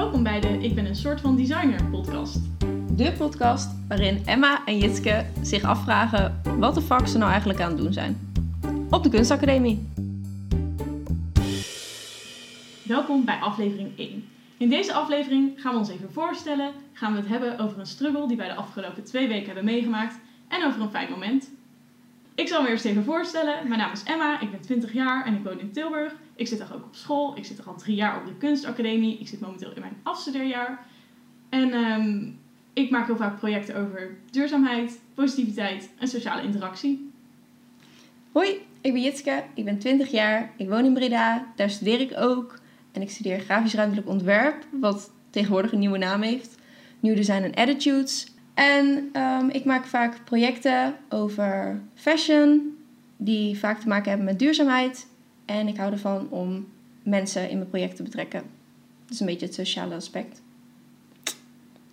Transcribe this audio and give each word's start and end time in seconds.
Welkom 0.00 0.22
bij 0.22 0.40
de 0.40 0.48
Ik 0.48 0.74
ben 0.74 0.86
een 0.86 0.96
soort 0.96 1.20
van 1.20 1.36
designer 1.36 1.84
podcast. 1.84 2.38
De 2.96 3.12
podcast 3.18 3.68
waarin 3.88 4.22
Emma 4.26 4.64
en 4.64 4.78
Jitske 4.78 5.26
zich 5.42 5.62
afvragen 5.62 6.40
wat 6.58 6.74
de 6.74 6.80
fuck 6.80 7.06
ze 7.06 7.18
nou 7.18 7.30
eigenlijk 7.30 7.60
aan 7.60 7.68
het 7.68 7.78
doen 7.78 7.92
zijn. 7.92 8.32
Op 8.90 9.02
de 9.02 9.08
kunstacademie. 9.08 9.88
Welkom 12.82 13.24
bij 13.24 13.38
aflevering 13.38 13.98
1. 13.98 14.24
In 14.56 14.68
deze 14.68 14.92
aflevering 14.92 15.60
gaan 15.60 15.72
we 15.72 15.78
ons 15.78 15.90
even 15.90 16.12
voorstellen, 16.12 16.72
gaan 16.92 17.12
we 17.12 17.18
het 17.18 17.28
hebben 17.28 17.58
over 17.58 17.78
een 17.78 17.86
struggle 17.86 18.28
die 18.28 18.36
wij 18.36 18.48
de 18.48 18.54
afgelopen 18.54 19.04
twee 19.04 19.28
weken 19.28 19.46
hebben 19.46 19.64
meegemaakt 19.64 20.14
en 20.48 20.66
over 20.66 20.80
een 20.80 20.90
fijn 20.90 21.10
moment. 21.10 21.50
Ik 22.34 22.48
zal 22.48 22.62
me 22.62 22.68
eerst 22.68 22.84
even 22.84 23.04
voorstellen. 23.04 23.68
Mijn 23.68 23.80
naam 23.80 23.92
is 23.92 24.02
Emma, 24.02 24.40
ik 24.40 24.50
ben 24.50 24.60
20 24.60 24.92
jaar 24.92 25.26
en 25.26 25.34
ik 25.34 25.44
woon 25.44 25.60
in 25.60 25.72
Tilburg. 25.72 26.12
Ik 26.40 26.46
zit 26.46 26.60
er 26.60 26.74
ook 26.74 26.84
op 26.84 26.94
school. 26.94 27.36
Ik 27.36 27.44
zit 27.44 27.66
al 27.66 27.74
drie 27.74 27.94
jaar 27.94 28.20
op 28.20 28.26
de 28.26 28.34
kunstacademie. 28.34 29.18
Ik 29.18 29.28
zit 29.28 29.40
momenteel 29.40 29.72
in 29.74 29.80
mijn 29.80 29.96
afstudeerjaar. 30.02 30.86
En 31.48 31.72
ehm, 31.72 32.28
ik 32.72 32.90
maak 32.90 33.06
heel 33.06 33.16
vaak 33.16 33.38
projecten 33.38 33.76
over 33.76 34.16
duurzaamheid, 34.30 35.00
positiviteit 35.14 35.90
en 35.98 36.08
sociale 36.08 36.42
interactie. 36.42 37.10
Hoi, 38.32 38.48
ik 38.80 38.92
ben 38.92 39.02
Jitske, 39.02 39.44
ik 39.54 39.64
ben 39.64 39.78
20 39.78 40.10
jaar, 40.10 40.50
ik 40.56 40.68
woon 40.68 40.84
in 40.84 40.94
Breda, 40.94 41.46
daar 41.56 41.70
studeer 41.70 42.00
ik 42.00 42.12
ook. 42.16 42.58
En 42.92 43.02
ik 43.02 43.10
studeer 43.10 43.40
grafisch 43.40 43.74
ruimtelijk 43.74 44.08
ontwerp, 44.08 44.64
wat 44.70 45.10
tegenwoordig 45.30 45.72
een 45.72 45.78
nieuwe 45.78 45.98
naam 45.98 46.22
heeft. 46.22 46.58
New 47.00 47.16
Design 47.16 47.42
en 47.42 47.54
Attitudes. 47.54 48.34
En 48.54 49.08
ehm, 49.12 49.48
ik 49.48 49.64
maak 49.64 49.86
vaak 49.86 50.24
projecten 50.24 50.96
over 51.08 51.80
fashion, 51.94 52.76
die 53.16 53.58
vaak 53.58 53.80
te 53.80 53.88
maken 53.88 54.08
hebben 54.08 54.26
met 54.26 54.38
duurzaamheid. 54.38 55.08
En 55.50 55.68
ik 55.68 55.76
hou 55.76 55.92
ervan 55.92 56.26
om 56.30 56.68
mensen 57.02 57.50
in 57.50 57.56
mijn 57.56 57.68
project 57.68 57.96
te 57.96 58.02
betrekken. 58.02 58.42
Dus 59.06 59.20
een 59.20 59.26
beetje 59.26 59.46
het 59.46 59.54
sociale 59.54 59.94
aspect. 59.94 60.42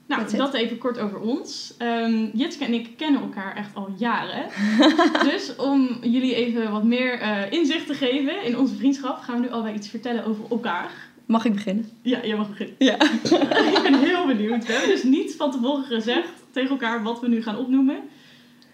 Nou, 0.05 0.37
dat 0.37 0.53
even 0.53 0.77
kort 0.77 0.99
over 0.99 1.19
ons. 1.19 1.73
Ehm 1.77 2.25
Jitske 2.33 2.65
en 2.65 2.73
ik 2.73 2.89
kennen 2.97 3.21
elkaar 3.21 3.55
echt 3.55 3.75
al 3.75 3.89
jaren. 3.97 4.45
dus 5.31 5.55
om 5.55 5.97
jullie 6.01 6.35
even 6.35 6.71
wat 6.71 6.83
meer 6.83 7.19
eh, 7.19 7.51
inzicht 7.51 7.87
te 7.87 7.93
geven 7.93 8.43
in 8.43 8.57
onze 8.57 8.75
vriendschap, 8.75 9.17
gaan 9.17 9.35
we 9.35 9.41
nu 9.41 9.51
alweer 9.51 9.73
iets 9.73 9.89
vertellen 9.89 10.25
over 10.25 10.43
elkaar. 10.49 10.91
Mag 11.25 11.45
ik 11.45 11.53
beginnen? 11.53 11.89
Ja, 12.01 12.25
jij 12.25 12.37
mag 12.37 12.49
beginnen. 12.49 12.75
Ja. 12.77 13.01
ik 13.77 13.79
ben 13.83 13.99
heel 13.99 14.25
benieuwd. 14.25 14.65
We 14.65 14.71
hebben 14.71 14.89
dus 14.89 15.03
niet 15.03 15.35
van 15.35 15.51
tevoren 15.51 15.83
gezegd 15.83 16.33
tegen 16.51 16.69
elkaar 16.69 17.03
wat 17.03 17.19
we 17.19 17.27
nu 17.27 17.41
gaan 17.41 17.57
opnoemen. 17.57 17.99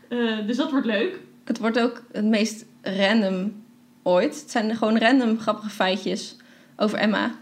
Eh, 0.07 0.47
dus 0.47 0.57
dat 0.57 0.71
wordt 0.71 0.85
leuk. 0.85 1.19
Het 1.43 1.57
wordt 1.57 1.79
ook 1.79 2.03
het 2.11 2.25
meest 2.25 2.65
random 2.81 3.62
ooit. 4.03 4.39
Het 4.41 4.51
zijn 4.51 4.75
gewoon 4.75 4.97
random 4.97 5.39
grappige 5.39 5.69
feitjes 5.69 6.35
over 6.77 6.97
Emma. 6.97 7.35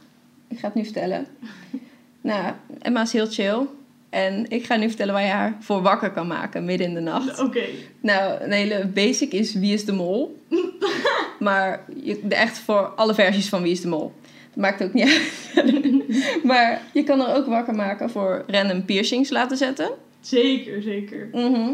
Ik 0.48 0.60
ga 0.60 0.66
het 0.66 0.76
nu 0.76 0.84
vertellen. 0.84 1.28
Nou, 2.24 2.54
Emma 2.82 3.02
is 3.02 3.14
heel 3.14 3.28
chill. 3.28 3.68
En 4.10 4.46
ik 4.50 4.66
ga 4.66 4.76
nu 4.76 4.88
vertellen 4.88 5.14
waar 5.14 5.24
je 5.24 5.30
haar 5.30 5.58
voor 5.60 5.82
wakker 5.82 6.12
kan 6.12 6.28
maken 6.28 6.66
midden 6.66 6.88
in 6.88 6.94
de 6.94 7.00
nacht. 7.00 7.40
Oké. 7.46 7.64
Nou, 8.00 8.42
een 8.42 8.52
hele 8.52 8.88
basic 8.88 9.32
is 9.32 9.54
Wie 9.54 9.74
is 9.74 9.86
de 9.86 9.92
Mol? 9.92 10.44
maar 11.40 11.84
je, 12.04 12.20
de 12.24 12.36
echt 12.36 12.60
voor 12.60 12.88
alle 12.96 13.14
versies 13.14 13.50
van 13.50 13.62
Wie 13.62 13.72
is 13.72 13.82
de 13.82 13.88
Mol. 13.88 14.14
Dat 14.48 14.56
maakt 14.56 14.84
ook 14.84 14.94
niet 14.94 15.08
uit. 15.56 16.44
maar 16.44 16.82
je 16.94 17.04
kan 17.04 17.22
er 17.22 17.36
ook 17.36 17.46
wakker 17.46 17.76
maken 17.76 18.10
voor 18.10 18.44
random 18.48 18.86
piercings 18.86 19.30
laten 19.30 19.58
zetten. 19.58 19.90
Zeker, 20.20 20.82
zeker. 20.82 21.30
Mhm. 21.32 21.72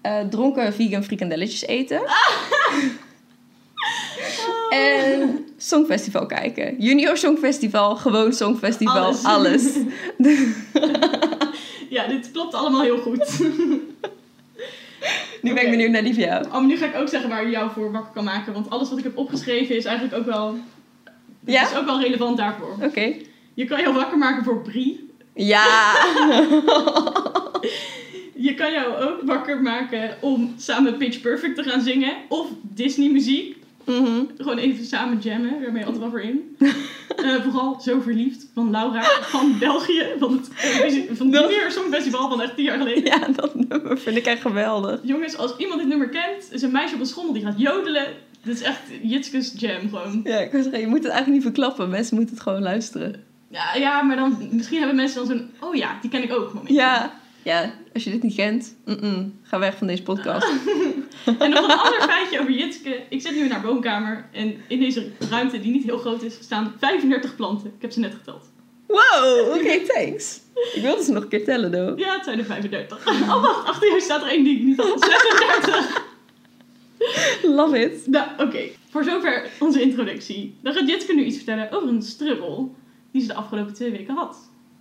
Eh, 0.00 0.20
dronken 0.20 0.72
vegan 0.72 1.04
frikandelletjes 1.04 1.66
eten. 1.66 2.02
En 4.70 5.44
Songfestival 5.56 6.26
kijken. 6.26 6.74
Junior 6.78 7.16
Songfestival, 7.16 7.96
gewoon 7.96 8.32
Songfestival, 8.32 8.96
Alles. 8.96 9.24
alles. 9.24 9.62
Ja, 11.88 12.06
dit 12.06 12.30
klopt 12.32 12.54
allemaal 12.54 12.82
heel 12.82 12.98
goed. 12.98 13.38
Nu 15.42 15.54
ben 15.54 15.64
ik 15.64 15.70
benieuwd 15.70 15.90
naar 15.90 16.02
die 16.02 16.14
van 16.14 16.22
jou. 16.22 16.44
Oh, 16.44 16.52
maar 16.52 16.64
nu 16.64 16.76
ga 16.76 16.86
ik 16.86 16.96
ook 16.96 17.08
zeggen 17.08 17.28
waar 17.28 17.44
je 17.44 17.50
jou 17.50 17.70
voor 17.70 17.92
wakker 17.92 18.12
kan 18.12 18.24
maken. 18.24 18.52
Want 18.52 18.70
alles 18.70 18.88
wat 18.88 18.98
ik 18.98 19.04
heb 19.04 19.16
opgeschreven 19.16 19.76
is 19.76 19.84
eigenlijk 19.84 20.16
ook 20.16 20.26
wel... 20.26 20.56
Ja? 21.44 21.62
is 21.62 21.76
ook 21.76 21.84
wel 21.84 22.00
relevant 22.00 22.36
daarvoor. 22.36 22.76
Oké. 22.82 23.14
Je 23.54 23.64
kan 23.64 23.80
jou 23.80 23.94
wakker 23.94 24.18
maken 24.18 24.44
voor 24.44 24.62
Brie. 24.62 25.10
Ja! 25.34 25.92
Je 28.36 28.54
kan 28.54 28.72
jou 28.72 29.02
ook 29.04 29.22
wakker 29.22 29.62
maken 29.62 30.16
om 30.20 30.54
samen 30.56 30.96
Pitch 30.96 31.20
Perfect 31.20 31.56
te 31.56 31.62
gaan 31.62 31.80
zingen. 31.80 32.14
Of 32.28 32.46
Disney 32.62 33.10
muziek. 33.10 33.56
Mhm. 33.86 34.20
Gewoon 34.36 34.58
even 34.58 34.84
samen 34.84 35.18
jammen. 35.18 35.50
Daar 35.50 35.70
ben 35.72 35.80
je 35.80 35.84
altijd 35.86 36.02
wel 36.02 36.10
voor 36.10 36.20
in. 36.22 36.56
Eh, 37.14 37.42
vooral 37.42 37.80
Zo 37.80 38.00
Verliefd 38.00 38.46
van 38.54 38.70
Laura 38.70 39.02
van 39.20 39.56
België. 39.58 40.06
Van 40.18 40.32
het 40.32 40.48
Eurovisie- 40.64 41.08
van 41.12 41.30
Dat- 41.30 41.50
Junior 41.50 41.70
Songfestival 41.70 42.28
van 42.28 42.40
echt 42.42 42.54
tien 42.54 42.64
jaar 42.64 42.78
geleden. 42.78 43.04
Ja, 43.04 43.28
dat 43.36 43.54
nummer 43.54 43.98
vind 43.98 44.16
ik 44.16 44.26
echt 44.26 44.40
geweldig. 44.40 45.00
Jongens, 45.02 45.36
als 45.36 45.56
iemand 45.56 45.80
dit 45.80 45.88
nummer 45.88 46.08
kent, 46.08 46.48
is 46.50 46.62
een 46.62 46.72
meisje 46.72 46.94
op 46.94 47.00
een 47.00 47.06
schommel 47.06 47.32
die 47.32 47.42
gaat 47.42 47.54
jodelen. 47.60 48.06
Dit 48.42 48.54
is 48.54 48.62
echt 48.62 48.80
Jitskes 49.02 49.52
jam 49.56 49.80
gewoon. 49.88 50.20
Ja, 50.24 50.38
ik 50.38 50.50
zeggen, 50.52 50.80
je 50.80 50.86
moet 50.86 51.02
het 51.02 51.12
eigenlijk 51.12 51.32
niet 51.32 51.42
verklappen. 51.42 51.88
Mensen 51.90 52.16
moeten 52.16 52.34
het 52.34 52.42
gewoon 52.42 52.62
luisteren. 52.62 53.14
Ja, 53.50 53.74
ja, 53.74 54.02
maar 54.02 54.16
dan 54.16 54.48
misschien 54.50 54.78
hebben 54.78 54.96
mensen 54.96 55.26
dan 55.26 55.36
zo'n... 55.36 55.50
Oh 55.68 55.74
ja, 55.74 55.98
die 56.00 56.10
ken 56.10 56.22
ik 56.22 56.32
ook 56.32 56.52
momentje. 56.54 56.74
Ja, 56.74 57.20
ja 57.44 57.72
als 57.92 58.04
je 58.04 58.10
dit 58.10 58.22
niet 58.22 58.34
kent, 58.34 58.74
ga 59.42 59.58
weg 59.58 59.76
van 59.76 59.86
deze 59.86 60.02
podcast. 60.02 60.52
En 61.38 61.50
nog 61.50 61.64
een 61.64 61.78
ander 61.78 62.00
feitje 62.00 62.40
over 62.40 62.52
Jitske. 62.52 63.02
Ik 63.08 63.20
zit 63.20 63.34
nu 63.34 63.44
in 63.44 63.50
haar 63.50 63.62
woonkamer. 63.62 64.28
En 64.32 64.54
in 64.68 64.78
deze 64.78 65.10
ruimte, 65.30 65.60
die 65.60 65.72
niet 65.72 65.84
heel 65.84 65.98
groot 65.98 66.22
is, 66.22 66.34
staan 66.40 66.74
35 66.78 67.36
planten. 67.36 67.66
Ik 67.76 67.82
heb 67.82 67.92
ze 67.92 68.00
net 68.00 68.14
geteld. 68.14 68.50
Wow, 68.86 69.54
oké, 69.54 69.80
thanks. 69.92 70.40
Ik 70.74 70.82
wilde 70.82 71.02
ze 71.02 71.12
nog 71.12 71.22
een 71.22 71.28
keer 71.28 71.44
tellen, 71.44 71.70
though. 71.70 71.98
Ja, 71.98 72.14
het 72.14 72.24
zijn 72.24 72.38
er 72.38 72.44
35. 72.44 73.06
Oh, 73.06 73.42
wacht. 73.42 73.66
Achter 73.66 73.88
jou 73.88 74.00
staat 74.00 74.22
er 74.22 74.28
één 74.28 74.44
die 74.44 74.56
ik 74.56 74.62
niet 74.64 74.76
had. 74.76 75.04
36. 75.04 76.02
Love 77.42 77.78
it. 77.78 78.06
Nou, 78.06 78.26
oké. 78.38 78.62
Voor 78.90 79.04
zover 79.04 79.50
onze 79.58 79.80
introductie. 79.80 80.56
Dan 80.62 80.74
gaat 80.74 80.88
Jitske 80.88 81.14
nu 81.14 81.24
iets 81.24 81.36
vertellen 81.36 81.70
over 81.72 81.88
een 81.88 82.02
struggle 82.02 82.68
die 83.12 83.20
ze 83.20 83.26
de 83.26 83.34
afgelopen 83.34 83.74
twee 83.74 83.90
weken 83.90 84.14
had. 84.14 84.36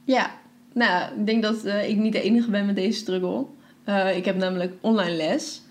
Ja, 0.05 0.41
nou, 0.73 1.13
ik 1.19 1.25
denk 1.25 1.41
dat 1.41 1.63
eh, 1.63 1.89
ik 1.89 1.97
niet 1.97 2.13
de 2.13 2.21
enige 2.21 2.49
ben 2.49 2.65
met 2.65 2.75
deze 2.75 2.97
struggle. 2.99 3.45
Eh, 3.83 4.17
ik 4.17 4.25
heb 4.25 4.35
namelijk 4.35 4.73
online 4.81 5.15
les. 5.15 5.61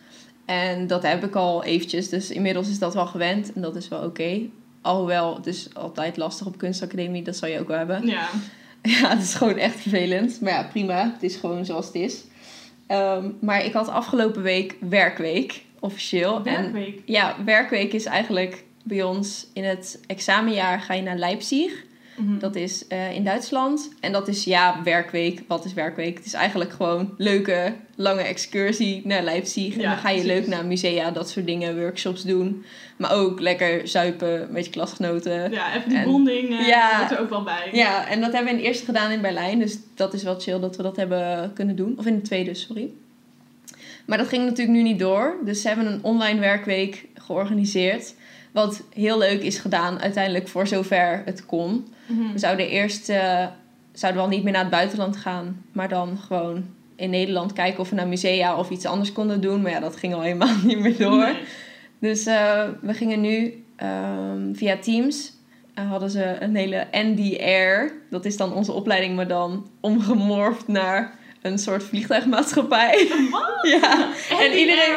En 0.45 0.87
dat 0.87 1.03
heb 1.03 1.25
ik 1.25 1.35
al 1.35 1.65
eventjes, 1.65 2.09
dus 2.09 2.31
inmiddels 2.31 2.69
is 2.69 2.79
dat 2.79 2.95
wel 2.95 3.07
gewend. 3.07 3.53
En 3.53 3.61
dat 3.61 3.77
is 3.77 3.89
wel 3.89 4.05
oké. 4.05 4.41
Alhoewel, 4.81 5.37
het 5.37 5.47
is 5.47 5.75
altijd 5.75 6.17
lastig 6.17 6.47
op 6.47 6.59
kunstacademie, 6.59 7.23
dat 7.23 7.37
zal 7.37 7.49
je 7.49 7.61
ook 7.61 7.69
wel 7.69 7.79
hebben. 7.79 8.07
Ja. 8.07 8.29
Ja, 8.83 9.09
het 9.09 9.23
is 9.23 9.35
gewoon 9.35 9.57
echt 9.57 9.81
vervelend. 9.81 10.41
Maar 10.41 10.53
ja, 10.53 10.63
prima. 10.63 11.13
Het 11.13 11.23
is 11.23 11.37
gewoon 11.37 11.65
zoals 11.65 11.87
het 11.87 11.95
is. 11.95 12.25
Ehm, 12.87 13.31
maar 13.41 13.65
ik 13.65 13.73
had 13.73 13.89
afgelopen 13.89 14.43
week 14.43 14.77
werkweek, 14.81 15.65
officieel. 15.81 16.37
En 16.37 16.43
Werkweek. 16.43 17.03
ja, 17.05 17.37
werkweek 17.45 17.93
is 17.93 18.05
eigenlijk 18.05 18.65
bij 18.83 19.03
ons 19.03 19.47
in 19.53 19.65
het 19.65 20.01
examenjaar 20.07 20.81
ga 20.81 20.95
je 20.95 21.03
naar 21.03 21.17
Leipzig. 21.17 21.85
Mhm. 22.17 22.39
Dat 22.39 22.57
is 22.57 22.87
eh, 22.89 23.15
in 23.15 23.25
Duitsland. 23.25 23.91
En 24.01 24.13
dat 24.13 24.29
is 24.29 24.45
ja, 24.45 24.81
werkweek. 24.85 25.43
Wat 25.47 25.65
is 25.65 25.75
werkweek? 25.75 26.17
Het 26.17 26.27
is 26.27 26.33
eigenlijk 26.33 26.73
gewoon 26.73 27.15
leuke, 27.19 27.73
lange 27.97 28.23
excursie 28.23 29.01
naar 29.05 29.23
Leipzig. 29.23 29.75
En 29.77 29.83
dan 29.83 29.97
ga 29.97 30.09
je 30.09 30.21
precies. 30.21 30.25
leuk 30.41 30.47
naar 30.47 30.67
musea, 30.67 31.11
dat 31.11 31.31
soort 31.31 31.47
dingen, 31.47 31.79
workshops 31.81 32.23
doen. 32.23 32.65
Maar 32.97 33.13
ook 33.13 33.41
lekker 33.41 33.89
zuipen 33.89 34.49
met 34.51 34.65
je 34.65 34.71
klasgenoten. 34.71 35.51
Ja, 35.51 35.77
even 35.77 35.89
die 35.89 35.99
En- 35.99 36.05
bonding 36.05 36.51
eh 36.59 36.67
Ja. 36.67 36.99
hoort 36.99 37.11
er 37.11 37.21
ook 37.21 37.31
wel 37.31 37.43
bij. 37.43 37.69
Ja, 37.73 38.09
en 38.09 38.21
dat 38.21 38.33
hebben 38.33 38.53
we 38.53 38.59
in 38.59 38.65
eerste 38.67 38.85
gedaan 38.85 39.11
in 39.11 39.21
Berlijn. 39.21 39.59
Dus 39.59 39.79
dat 39.95 40.15
is 40.15 40.23
wel 40.23 40.41
chill 40.41 40.61
dat 40.61 40.77
we 40.77 40.83
dat 40.83 40.97
hebben 40.97 41.53
kunnen 41.55 41.77
doen. 41.77 41.95
Of 41.99 42.07
in 42.07 42.15
de 42.17 42.23
tweede, 42.23 42.55
sorry. 42.55 42.89
Maar 44.07 44.19
dat 44.19 44.29
ging 44.29 44.45
natuurlijk 44.45 44.77
nu 44.77 44.83
niet 44.83 44.99
door. 44.99 45.37
Dus 45.45 45.61
ze 45.63 45.69
hebben 45.69 45.87
een 45.87 45.99
online 46.03 46.41
werkweek 46.41 47.07
georganiseerd. 47.27 48.15
Wat 48.53 48.83
heel 48.95 49.19
leuk 49.19 49.43
is 49.43 49.59
gedaan 49.59 50.01
uiteindelijk 50.01 50.49
voor 50.49 50.67
zover 50.67 51.23
het 51.25 51.47
kon. 51.47 51.87
Mhm. 52.07 52.33
We 52.33 52.39
zouden 52.39 52.69
eerst 52.69 53.09
eh, 53.09 53.47
zouden 53.93 54.23
we 54.23 54.29
al 54.29 54.35
niet 54.35 54.43
meer 54.45 54.53
naar 54.53 54.63
het 54.63 54.71
buitenland 54.71 55.17
gaan. 55.17 55.65
Maar 55.73 55.89
dan 55.89 56.19
gewoon 56.19 56.65
in 56.97 57.11
Nederland 57.11 57.53
kijken 57.53 57.81
of 57.81 57.91
we 57.91 57.97
naar 57.97 58.09
musea 58.09 58.57
of 58.57 58.71
iets 58.71 58.85
anders 58.87 59.13
konden 59.13 59.41
doen. 59.41 59.63
Maar 59.63 59.71
ja, 59.71 59.81
dat 59.81 59.97
ging 59.97 60.15
al 60.15 60.21
helemaal 60.21 60.57
niet 60.65 60.79
meer 60.79 60.97
door. 60.99 61.17
Nee. 61.17 61.37
Dus 61.99 62.27
eh, 62.27 62.65
we 62.81 62.95
gingen 62.95 63.21
nu 63.21 63.65
ehm, 63.77 64.55
via 64.55 64.77
Teams. 64.77 65.33
eh, 65.75 65.91
hadden 65.91 66.11
ze 66.11 66.37
een 66.41 66.57
hele 66.57 66.87
NDR. 66.93 67.93
Dat 68.11 68.25
is 68.25 68.37
dan 68.37 68.53
onze 68.53 68.73
opleiding, 68.73 69.17
maar 69.17 69.29
dan 69.29 69.67
omgemorfd 69.81 70.69
naar 70.69 71.19
een 71.43 71.59
soort 71.59 71.83
vliegtuigmaatschappij. 71.85 73.09
Wat? 73.31 73.51
ja, 73.81 74.09
en 74.41 74.53
iedereen, 74.59 74.97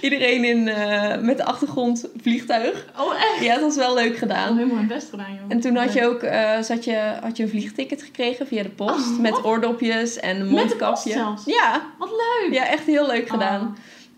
iedereen 0.00 0.44
in, 0.44 0.68
eh, 0.68 1.18
met 1.20 1.36
de 1.36 1.44
achtergrond 1.44 2.08
vliegtuig. 2.22 2.86
Oh, 2.98 3.14
echt? 3.14 3.44
Ja, 3.44 3.52
het 3.52 3.60
was 3.60 3.76
wel 3.76 3.94
leuk 3.94 4.12
Oh, 4.12 4.18
gedaan. 4.18 4.54
helemaal 4.56 4.74
mijn 4.76 4.86
best 4.88 5.10
gedaan, 5.10 5.32
joh. 5.34 5.42
En 5.48 5.60
toen 5.60 5.76
had 5.76 5.92
je 5.92 6.06
ook 6.06 6.22
eh, 6.22 6.60
zat 6.60 6.84
je, 6.84 7.12
had 7.22 7.36
je 7.36 7.42
een 7.42 7.48
vliegticket 7.48 8.02
gekregen 8.02 8.46
via 8.46 8.62
de 8.62 8.68
post. 8.68 9.10
Oh, 9.12 9.18
met 9.20 9.44
oordopjes 9.44 10.20
en 10.20 10.30
een 10.30 10.38
Met 10.40 10.48
de 10.48 10.54
mondkapje. 10.54 10.86
post 10.90 11.02
zelfs? 11.12 11.44
Ja, 11.44 11.82
Wat 11.98 12.10
leuk! 12.10 12.52
ja, 12.54 12.66
echt 12.68 12.86
heel 12.86 13.06
leuk 13.06 13.28
gedaan. 13.28 13.60
Oh. 13.60 13.72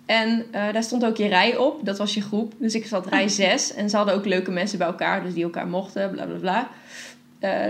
En 0.07 0.47
eh, 0.51 0.73
daar 0.73 0.83
stond 0.83 1.05
ook 1.05 1.17
je 1.17 1.29
rij 1.29 1.57
op. 1.57 1.85
Dat 1.85 1.99
was 1.99 2.15
je 2.15 2.21
groep. 2.23 2.53
Dus 2.59 2.75
ik 2.75 2.87
zat 2.87 3.07
rij 3.07 3.29
6. 3.45 3.75
En 3.75 3.91
ze 3.91 3.97
hadden 3.97 4.15
ook 4.15 4.25
leuke 4.27 4.51
mensen 4.51 4.79
bij 4.79 4.87
elkaar. 4.87 5.23
Dus 5.25 5.35
die 5.35 5.43
elkaar 5.45 5.67
mochten. 5.67 6.11
Bla 6.11 6.25
bla 6.25 6.37
bla. 6.39 6.69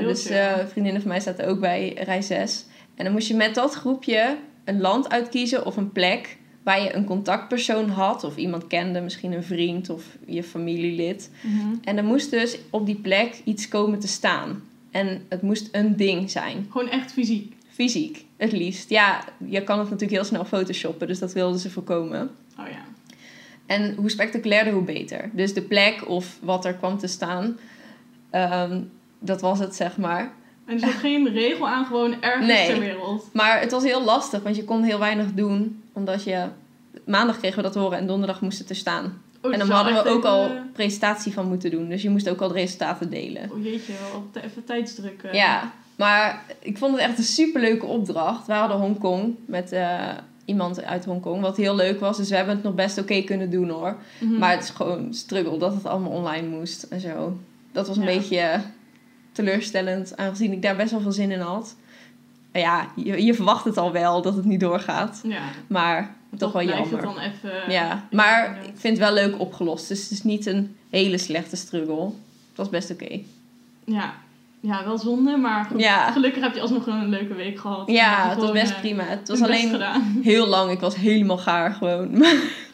Dus 0.01 0.29
vriendinnen 0.71 1.03
van 1.03 1.11
mij 1.11 1.21
zaten 1.21 1.47
ook 1.49 1.61
bij 1.61 1.97
rij 2.05 2.23
6. 2.23 2.65
En 2.97 3.05
dan 3.05 3.13
moest 3.13 3.29
je 3.29 3.35
met 3.35 3.55
dat 3.55 3.75
groepje 3.75 4.37
een 4.65 4.81
land 4.81 5.11
uitkiezen 5.11 5.67
of 5.67 5.77
een 5.77 5.93
plek 5.93 6.37
waar 6.63 6.83
je 6.83 6.95
een 6.95 7.05
contactpersoon 7.05 7.89
had. 7.89 8.25
Of 8.25 8.37
iemand 8.37 8.67
kende, 8.67 9.01
misschien 9.01 9.33
een 9.33 9.45
vriend 9.45 9.91
of 9.91 10.05
je 10.27 10.43
familielid. 10.43 11.31
Mhm. 11.41 11.75
En 11.85 11.97
er 11.97 12.05
moest 12.05 12.31
dus 12.31 12.59
op 12.71 12.87
die 12.87 12.97
plek 12.97 13.41
iets 13.45 13.69
komen 13.69 13.99
te 13.99 14.09
staan. 14.09 14.63
En 14.91 15.23
het 15.29 15.43
moest 15.43 15.69
een 15.73 15.97
ding 15.97 16.31
zijn. 16.31 16.67
Gewoon 16.71 16.91
echt 16.91 17.13
fysiek. 17.13 17.55
Fysiek, 17.69 18.25
het 18.37 18.53
liefst. 18.53 18.91
Ja, 18.91 19.25
je 19.47 19.63
kan 19.63 19.79
het 19.79 19.91
natuurlijk 19.91 20.19
heel 20.19 20.29
snel 20.29 20.45
photoshoppen, 20.45 21.07
dus 21.07 21.19
dat 21.19 21.33
wilden 21.33 21.61
ze 21.61 21.71
voorkomen. 21.71 22.31
Oh 22.59 22.69
ja. 22.69 22.85
En 23.67 23.95
hoe 23.95 24.11
spectaculairder, 24.11 24.73
hoe 24.73 24.83
beter. 24.83 25.31
Dus 25.33 25.55
de 25.55 25.63
plek 25.63 26.09
of 26.09 26.39
wat 26.43 26.65
er 26.65 26.75
kwam 26.75 26.99
te 26.99 27.07
staan, 27.07 27.59
ehm, 28.31 28.81
dat 29.19 29.41
was 29.41 29.59
het, 29.59 29.75
zeg 29.75 29.97
maar. 29.97 30.33
En 30.67 30.73
er 30.75 30.79
zat 30.81 30.91
geen 30.91 31.29
regel 31.33 31.69
aan, 31.69 31.87
gewoon 31.87 32.23
ergens 32.23 32.47
Nee. 32.47 32.67
ter 32.67 32.79
wereld. 32.81 33.29
Maar 33.33 33.61
het 33.61 33.71
was 33.71 33.83
heel 33.83 34.05
lastig, 34.05 34.43
want 34.43 34.57
je 34.57 34.65
kon 34.65 34.83
heel 34.83 34.99
weinig 34.99 35.33
doen. 35.35 35.83
Omdat 35.93 36.25
je... 36.25 36.45
Maandag 37.05 37.39
kregen 37.39 37.57
we 37.57 37.63
dat 37.63 37.75
horen 37.75 37.99
en 37.99 38.07
donderdag 38.07 38.41
moest 38.41 38.59
het 38.59 38.71
er 38.71 38.77
staan. 38.77 39.23
Oh, 39.43 39.53
en 39.53 39.59
dan 39.59 39.71
hadden 39.71 39.93
we 39.95 39.99
ook 40.09 40.17
even, 40.19 40.31
al 40.31 40.51
presentatie 40.73 41.33
van 41.33 41.49
moeten 41.49 41.71
doen. 41.71 41.89
Dus 41.89 42.03
je 42.03 42.11
moest 42.11 42.29
ook 42.29 42.41
al 42.41 42.49
de 42.49 42.55
resultaten 42.55 43.11
delen. 43.11 43.51
Oh 43.53 43.65
jeetje, 43.65 43.93
wel 44.13 44.43
even 44.45 44.65
tijdsdruk. 44.65 45.23
eh. 45.23 45.33
Ja, 45.33 45.73
maar 45.97 46.45
ik 46.59 46.79
vond 46.79 46.93
het 46.93 47.01
echt 47.01 47.19
een 47.19 47.25
superleuke 47.25 47.87
opdracht. 47.87 48.47
We 48.47 48.53
hadden 48.53 48.77
Hongkong 48.77 49.35
met 49.45 49.73
eh, 49.73 50.09
iemand 50.45 50.85
uit 50.85 51.05
Hongkong, 51.05 51.41
wat 51.41 51.57
heel 51.57 51.75
leuk 51.77 52.01
was. 52.01 52.17
Dus 52.17 52.29
we 52.29 52.37
hebben 52.37 52.55
het 52.55 52.65
nog 52.65 52.75
best 52.75 52.99
oké 52.99 53.23
kunnen 53.23 53.51
doen 53.51 53.69
hoor. 53.69 53.97
Mhm. 54.19 54.39
Maar 54.39 54.51
het 54.51 54.63
is 54.63 54.71
gewoon 54.71 55.15
struggle 55.15 55.59
dat 55.59 55.75
het 55.75 55.87
allemaal 55.87 56.11
online 56.13 56.49
moest 56.49 56.83
en 56.83 57.01
zo. 57.01 57.39
Dat 57.73 57.87
was 57.89 57.97
een 57.97 58.03
Ja. 58.05 58.19
beetje 58.19 58.61
teleurstellend, 59.37 60.17
aangezien 60.17 60.53
ik 60.53 60.63
daar 60.63 60.77
best 60.77 60.91
wel 60.91 61.01
veel 61.01 61.13
zin 61.13 61.31
in 61.31 61.41
had. 61.41 61.77
Ja, 62.53 62.89
je, 62.97 63.25
je 63.25 63.35
verwacht 63.35 63.65
het 63.65 63.77
al 63.77 63.93
wel 63.93 64.23
dat 64.23 64.37
het 64.37 64.45
niet 64.45 64.61
doorgaat. 64.61 65.21
Ja, 65.25 65.43
Maar 65.67 66.15
toch 66.37 66.53
wel 66.53 66.63
jammer. 66.63 66.93
het 66.93 67.03
dan 67.03 67.19
even... 67.19 67.71
ja, 67.73 68.07
maar 68.11 68.59
ik 68.65 68.73
vind 68.75 68.99
het 68.99 69.07
wel 69.07 69.13
leuk 69.15 69.41
opgelost. 69.41 69.89
Dus 69.89 70.03
het 70.03 70.11
is 70.11 70.23
niet 70.23 70.47
een 70.47 70.77
hele 70.91 71.19
slechte 71.19 71.57
struggle. 71.57 72.05
Het 72.05 72.57
was 72.57 72.69
best 72.69 72.91
oké. 72.91 73.21
Ja. 73.85 74.15
Ja, 74.67 74.85
wel 74.85 74.99
zonde, 74.99 75.37
maar 75.37 75.65
goed. 75.65 75.81
Ja. 75.81 76.11
Gelukkig 76.13 76.43
heb 76.43 76.55
je 76.55 76.61
alsnog 76.61 76.87
een 76.87 77.09
leuke 77.09 77.35
week 77.35 77.59
gehad. 77.59 77.91
Ja, 77.91 78.23
je 78.25 78.29
het 78.31 78.41
was 78.41 78.51
best 78.53 78.73
eh, 78.73 78.81
prima. 78.81 79.03
Het 79.03 79.29
was 79.29 79.43
alleen 79.43 79.71
gedaan. 79.71 80.19
heel 80.23 80.47
lang. 80.47 80.71
Ik 80.71 80.81
was 80.81 80.97
helemaal 80.97 81.39
gaar 81.39 81.73
gewoon. 81.73 82.09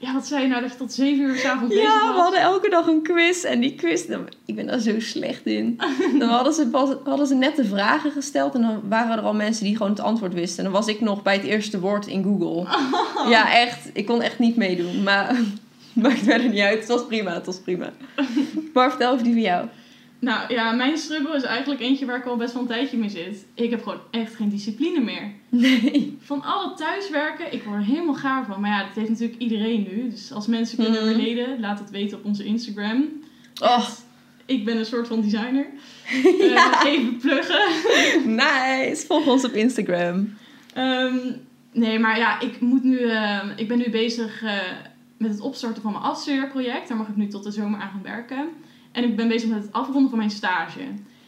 Ja, 0.00 0.12
wat 0.12 0.26
zei 0.26 0.42
je 0.42 0.48
nou 0.48 0.60
dat 0.62 0.70
je 0.70 0.76
tot 0.76 0.92
zeven 0.92 1.24
uur 1.24 1.36
s'avonds 1.36 1.74
bezig 1.74 1.90
Ja, 1.92 2.06
was? 2.06 2.14
we 2.16 2.20
hadden 2.22 2.40
elke 2.40 2.70
dag 2.70 2.86
een 2.86 3.02
quiz. 3.02 3.44
En 3.44 3.60
die 3.60 3.74
quiz, 3.74 4.06
dan- 4.06 4.28
ik 4.46 4.54
ben 4.54 4.66
daar 4.66 4.78
zo 4.78 5.00
slecht 5.00 5.46
in. 5.46 5.80
Dan 6.18 6.28
hadden 6.28 6.52
ze, 6.52 6.66
pas, 6.68 6.88
hadden 7.04 7.26
ze 7.26 7.34
net 7.34 7.56
de 7.56 7.64
vragen 7.64 8.10
gesteld. 8.10 8.54
En 8.54 8.60
dan 8.60 8.80
waren 8.88 9.18
er 9.18 9.24
al 9.24 9.34
mensen 9.34 9.64
die 9.64 9.76
gewoon 9.76 9.92
het 9.92 10.00
antwoord 10.00 10.34
wisten. 10.34 10.58
En 10.58 10.64
dan 10.64 10.80
was 10.80 10.86
ik 10.88 11.00
nog 11.00 11.22
bij 11.22 11.34
het 11.34 11.44
eerste 11.44 11.80
woord 11.80 12.06
in 12.06 12.22
Google. 12.22 12.66
Ja, 13.30 13.52
echt. 13.54 13.90
Ik 13.92 14.06
kon 14.06 14.22
echt 14.22 14.38
niet 14.38 14.56
meedoen. 14.56 15.02
Maar 15.02 15.36
maakt 15.92 16.18
verder 16.18 16.48
niet 16.48 16.60
uit. 16.60 16.78
Het 16.78 16.88
was 16.88 17.06
prima, 17.06 17.32
het 17.34 17.46
was 17.46 17.58
prima. 17.60 17.90
Maar 18.74 18.88
vertel 18.90 19.12
over 19.12 19.24
die 19.24 19.32
van 19.32 19.42
jou. 19.42 19.66
Nou 20.22 20.52
ja, 20.54 20.72
mijn 20.72 20.98
struggle 20.98 21.36
is 21.36 21.42
eigenlijk 21.42 21.80
eentje 21.80 22.06
waar 22.06 22.16
ik 22.18 22.26
al 22.26 22.36
best 22.36 22.52
wel 22.52 22.62
een 22.62 22.68
tijdje 22.68 22.96
mee 22.96 23.08
zit. 23.08 23.46
Ik 23.54 23.70
heb 23.70 23.82
gewoon 23.82 24.00
echt 24.10 24.34
geen 24.34 24.48
discipline 24.48 25.00
meer. 25.00 25.32
Nee. 25.48 26.18
Van 26.20 26.42
al 26.42 26.68
het 26.68 26.76
thuiswerken, 26.76 27.52
ik 27.52 27.62
word 27.62 27.76
er 27.76 27.84
helemaal 27.84 28.14
gaar 28.14 28.44
van. 28.46 28.60
Maar 28.60 28.70
ja, 28.70 28.78
dat 28.86 28.94
heeft 28.94 29.08
natuurlijk 29.08 29.40
iedereen 29.40 29.86
nu. 29.90 30.10
Dus 30.10 30.32
als 30.32 30.46
mensen 30.46 30.76
kunnen 30.84 31.08
Mhm. 31.08 31.20
relaten, 31.20 31.60
laat 31.60 31.78
het 31.78 31.90
weten 31.90 32.18
op 32.18 32.24
onze 32.24 32.44
Instagram. 32.44 33.04
Oh, 33.62 33.88
Ik 34.46 34.64
ben 34.64 34.76
een 34.78 34.84
soort 34.86 35.06
van 35.08 35.20
designer. 35.20 35.66
Eh, 36.12 36.50
Ja. 36.50 36.84
even 36.86 37.16
pluggen. 37.16 37.62
nice. 38.34 39.06
Volg 39.06 39.26
ons 39.26 39.44
op 39.44 39.52
Instagram. 39.52 40.34
Ehm, 40.74 41.16
nee, 41.72 41.98
maar 41.98 42.18
ja, 42.18 42.40
ik, 42.40 42.60
moet 42.60 42.82
nu, 42.84 42.98
ehm, 42.98 43.48
ik 43.56 43.68
ben 43.68 43.78
nu 43.78 43.90
bezig 43.90 44.42
eh, 44.42 44.56
met 45.16 45.30
het 45.30 45.40
opstarten 45.40 45.82
van 45.82 45.92
mijn 45.92 46.04
afstudeerproject. 46.04 46.88
Daar 46.88 46.96
mag 46.96 47.08
ik 47.08 47.16
nu 47.16 47.28
tot 47.28 47.44
de 47.44 47.50
zomer 47.50 47.80
aan 47.80 47.90
gaan 47.90 48.02
werken. 48.02 48.48
En 48.92 49.04
ik 49.04 49.16
ben 49.16 49.28
bezig 49.28 49.48
met 49.48 49.62
het 49.62 49.72
afronden 49.72 50.08
van 50.08 50.18
mijn 50.18 50.30
stage. 50.30 50.80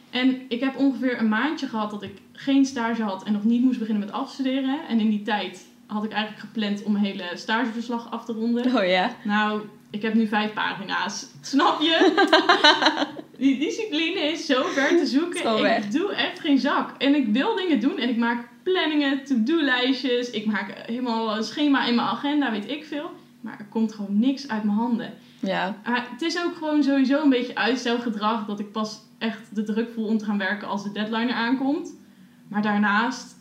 En 0.09 0.41
ik 0.47 0.59
heb 0.59 0.77
ongeveer 0.77 1.19
een 1.19 1.29
maandje 1.29 1.67
gehad 1.67 1.91
dat 1.91 2.03
ik 2.03 2.21
geen 2.31 2.65
stage 2.65 3.03
had 3.03 3.23
en 3.23 3.33
nog 3.33 3.43
niet 3.43 3.63
moest 3.63 3.79
beginnen 3.79 4.05
met 4.05 4.13
afstuderen. 4.13 4.87
En 4.87 4.99
in 4.99 5.09
die 5.09 5.21
tijd 5.21 5.65
had 5.87 6.03
ik 6.03 6.11
eigenlijk 6.11 6.41
gepland 6.41 6.83
om 6.83 6.91
mijn 6.91 7.05
hele 7.05 7.29
stageverslag 7.33 8.11
af 8.11 8.25
te 8.25 8.33
ronden. 8.33 8.75
Oh 8.75 8.85
ja. 8.85 9.15
Nou, 9.23 9.61
ik 9.89 10.01
heb 10.01 10.13
nu 10.13 10.27
vijf 10.27 10.53
pagina's. 10.53 11.27
Snap 11.41 11.81
je? 11.81 12.13
Die 13.37 13.59
discipline 13.59 14.19
is 14.19 14.45
zo 14.45 14.63
ver 14.63 14.97
te 14.97 15.05
zoeken. 15.05 15.55
Ik 15.55 15.61
weg. 15.61 15.87
doe 15.87 16.13
echt 16.13 16.39
geen 16.39 16.59
zak. 16.59 16.95
En 16.97 17.15
ik 17.15 17.27
wil 17.27 17.55
dingen 17.55 17.79
doen 17.79 17.97
en 17.97 18.09
ik 18.09 18.17
maak 18.17 18.47
planningen, 18.63 19.23
to-do-lijstjes. 19.23 20.29
Ik 20.29 20.45
maak 20.45 20.73
helemaal 20.85 21.37
een 21.37 21.43
schema 21.43 21.85
in 21.85 21.95
mijn 21.95 22.07
agenda, 22.07 22.51
weet 22.51 22.69
ik 22.69 22.85
veel. 22.85 23.11
Maar 23.41 23.59
er 23.59 23.65
komt 23.65 23.93
gewoon 23.93 24.19
niks 24.19 24.47
uit 24.47 24.63
mijn 24.63 24.77
handen. 24.77 25.13
Ja. 25.45 25.77
Maar 25.85 26.07
het 26.11 26.21
is 26.21 26.43
ook 26.43 26.55
gewoon 26.55 26.83
sowieso 26.83 27.23
een 27.23 27.29
beetje 27.29 27.55
uitstelgedrag 27.55 28.45
dat 28.45 28.59
ik 28.59 28.71
pas 28.71 28.99
echt 29.17 29.55
de 29.55 29.63
druk 29.63 29.89
voel 29.93 30.07
om 30.07 30.17
te 30.17 30.25
gaan 30.25 30.37
werken 30.37 30.67
als 30.67 30.83
de 30.83 30.91
deadline 30.91 31.27
er 31.31 31.33
aankomt. 31.37 31.93
Maar 32.47 32.61
daarnaast, 32.61 33.35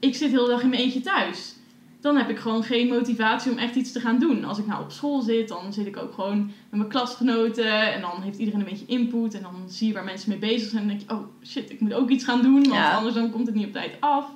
ik 0.00 0.14
zit 0.14 0.30
heel 0.30 0.44
de 0.44 0.50
dag 0.50 0.62
in 0.62 0.68
mijn 0.68 0.82
eentje 0.82 1.00
thuis. 1.00 1.54
Dan 2.00 2.16
heb 2.16 2.30
ik 2.30 2.38
gewoon 2.38 2.62
geen 2.62 2.88
motivatie 2.88 3.52
om 3.52 3.58
echt 3.58 3.74
iets 3.74 3.92
te 3.92 4.00
gaan 4.00 4.18
doen. 4.18 4.44
Als 4.44 4.58
ik 4.58 4.66
nou 4.66 4.82
op 4.82 4.90
school 4.90 5.20
zit, 5.20 5.48
dan 5.48 5.72
zit 5.72 5.86
ik 5.86 5.96
ook 5.96 6.12
gewoon 6.14 6.38
met 6.70 6.78
mijn 6.78 6.88
klasgenoten. 6.88 7.92
En 7.94 8.00
dan 8.00 8.22
heeft 8.22 8.38
iedereen 8.38 8.60
een 8.60 8.66
beetje 8.66 8.86
input. 8.86 9.34
En 9.34 9.42
dan 9.42 9.64
zie 9.66 9.86
je 9.88 9.92
waar 9.94 10.04
mensen 10.04 10.28
mee 10.30 10.38
bezig 10.38 10.70
zijn. 10.70 10.82
En 10.82 10.88
dan 10.88 10.96
denk 10.98 11.10
je, 11.10 11.16
oh 11.16 11.48
shit, 11.48 11.70
ik 11.70 11.80
moet 11.80 11.94
ook 11.94 12.10
iets 12.10 12.24
gaan 12.24 12.42
doen. 12.42 12.54
Want 12.62 12.74
Ja. 12.74 12.96
anders 12.96 13.14
dan 13.14 13.30
komt 13.30 13.46
het 13.46 13.54
niet 13.54 13.66
op 13.66 13.72
tijd 13.72 13.96
af. 14.00 14.26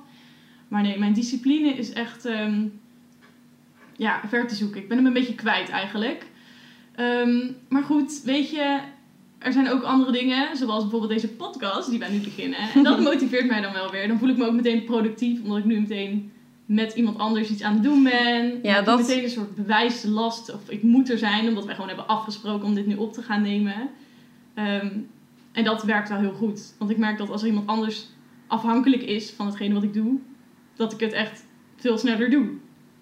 Maar 0.69 0.82
nee, 0.82 0.99
mijn 0.99 1.12
discipline 1.12 1.69
is 1.69 1.93
echt 1.93 2.25
ehm, 2.25 2.67
ja, 3.96 4.20
ver 4.29 4.46
te 4.46 4.55
zoeken. 4.55 4.81
Ik 4.81 4.88
ben 4.88 4.96
hem 4.96 5.06
een 5.06 5.12
beetje 5.12 5.35
kwijt 5.35 5.69
eigenlijk. 5.69 6.26
Ehm, 6.94 7.50
maar 7.69 7.82
goed, 7.82 8.20
weet 8.25 8.50
je, 8.50 8.79
er 9.38 9.52
zijn 9.52 9.70
ook 9.70 9.82
andere 9.82 10.12
dingen, 10.12 10.56
zoals 10.56 10.82
bijvoorbeeld 10.82 11.12
deze 11.12 11.29
podcast 11.29 11.91
die 11.91 11.99
wij 11.99 12.11
nu 12.11 12.19
beginnen. 12.19 12.58
En 12.75 12.82
dat 12.82 13.00
motiveert 13.11 13.46
mij 13.46 13.61
dan 13.61 13.73
wel 13.73 13.91
weer. 13.91 14.08
Dan 14.08 14.19
voel 14.19 14.29
ik 14.29 14.37
me 14.37 14.46
ook 14.46 14.55
meteen 14.55 14.85
productief, 14.85 15.43
omdat 15.43 15.58
ik 15.58 15.64
nu 15.64 15.81
meteen 15.81 16.32
met 16.67 16.93
iemand 16.93 17.19
anders 17.19 17.50
iets 17.50 17.62
aan 17.62 17.75
het 17.75 17.82
doen 17.82 18.02
ben. 18.02 18.58
Ja, 18.63 18.82
dat- 18.82 18.98
meteen 18.98 19.22
een 19.24 19.31
soort 19.31 19.55
bewijslast, 19.55 20.55
of 20.55 20.69
ik 20.70 20.82
moet 20.82 21.10
er 21.10 21.19
zijn, 21.19 21.48
omdat 21.48 21.65
wij 21.65 21.74
gewoon 21.74 21.89
hebben 21.89 22.08
afgesproken 22.08 22.67
om 22.67 22.74
dit 22.74 22.86
nu 22.86 22.94
op 22.96 23.13
te 23.13 23.22
gaan 23.22 23.43
nemen. 23.43 23.74
Ehm, 24.55 24.89
en 25.53 25.65
dat 25.65 25.82
werkt 25.82 26.08
wel 26.08 26.19
heel 26.19 26.32
goed. 26.32 26.74
Want 26.79 26.91
ik 26.91 26.96
merk 26.98 27.19
dat 27.19 27.31
als 27.31 27.41
er 27.43 27.48
iemand 27.48 27.67
anders 27.67 28.06
afhankelijk 28.46 29.03
is 29.03 29.31
van 29.31 29.46
hetgene 29.46 29.74
wat 29.74 29.82
ik 29.82 29.94
doe, 29.94 30.19
dat 30.77 30.93
ik 30.93 31.01
het 31.01 31.13
echt 31.13 31.44
veel 31.77 31.98
sneller 31.98 32.31
doe. 32.31 32.46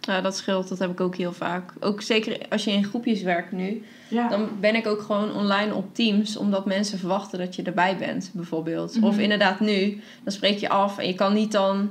Ja, 0.06 0.20
dat 0.20 0.36
scheelt. 0.36 0.68
Dat 0.68 0.78
heb 0.78 0.90
ik 0.90 1.00
ook 1.00 1.16
heel 1.16 1.32
vaak. 1.32 1.72
Ook 1.80 2.02
zeker 2.02 2.38
als 2.48 2.64
je 2.64 2.70
in 2.70 2.84
groepjes 2.84 3.22
werkt 3.22 3.52
nu. 3.52 3.82
Ja. 4.08 4.28
Dan 4.28 4.48
ben 4.60 4.74
ik 4.74 4.86
ook 4.86 5.00
gewoon 5.02 5.34
online 5.34 5.74
op 5.74 5.94
Teams. 5.94 6.36
Omdat 6.36 6.66
mensen 6.66 6.98
verwachten 6.98 7.38
dat 7.38 7.54
je 7.56 7.62
erbij 7.62 7.96
bent, 7.96 8.30
bijvoorbeeld. 8.32 8.96
Mhm. 8.96 9.04
Of 9.06 9.18
inderdaad 9.18 9.60
nu. 9.60 10.00
Dan 10.24 10.32
spreek 10.32 10.58
je 10.58 10.68
af. 10.68 10.98
En 10.98 11.06
je 11.06 11.14
kan 11.14 11.32
niet 11.34 11.52
dan 11.52 11.90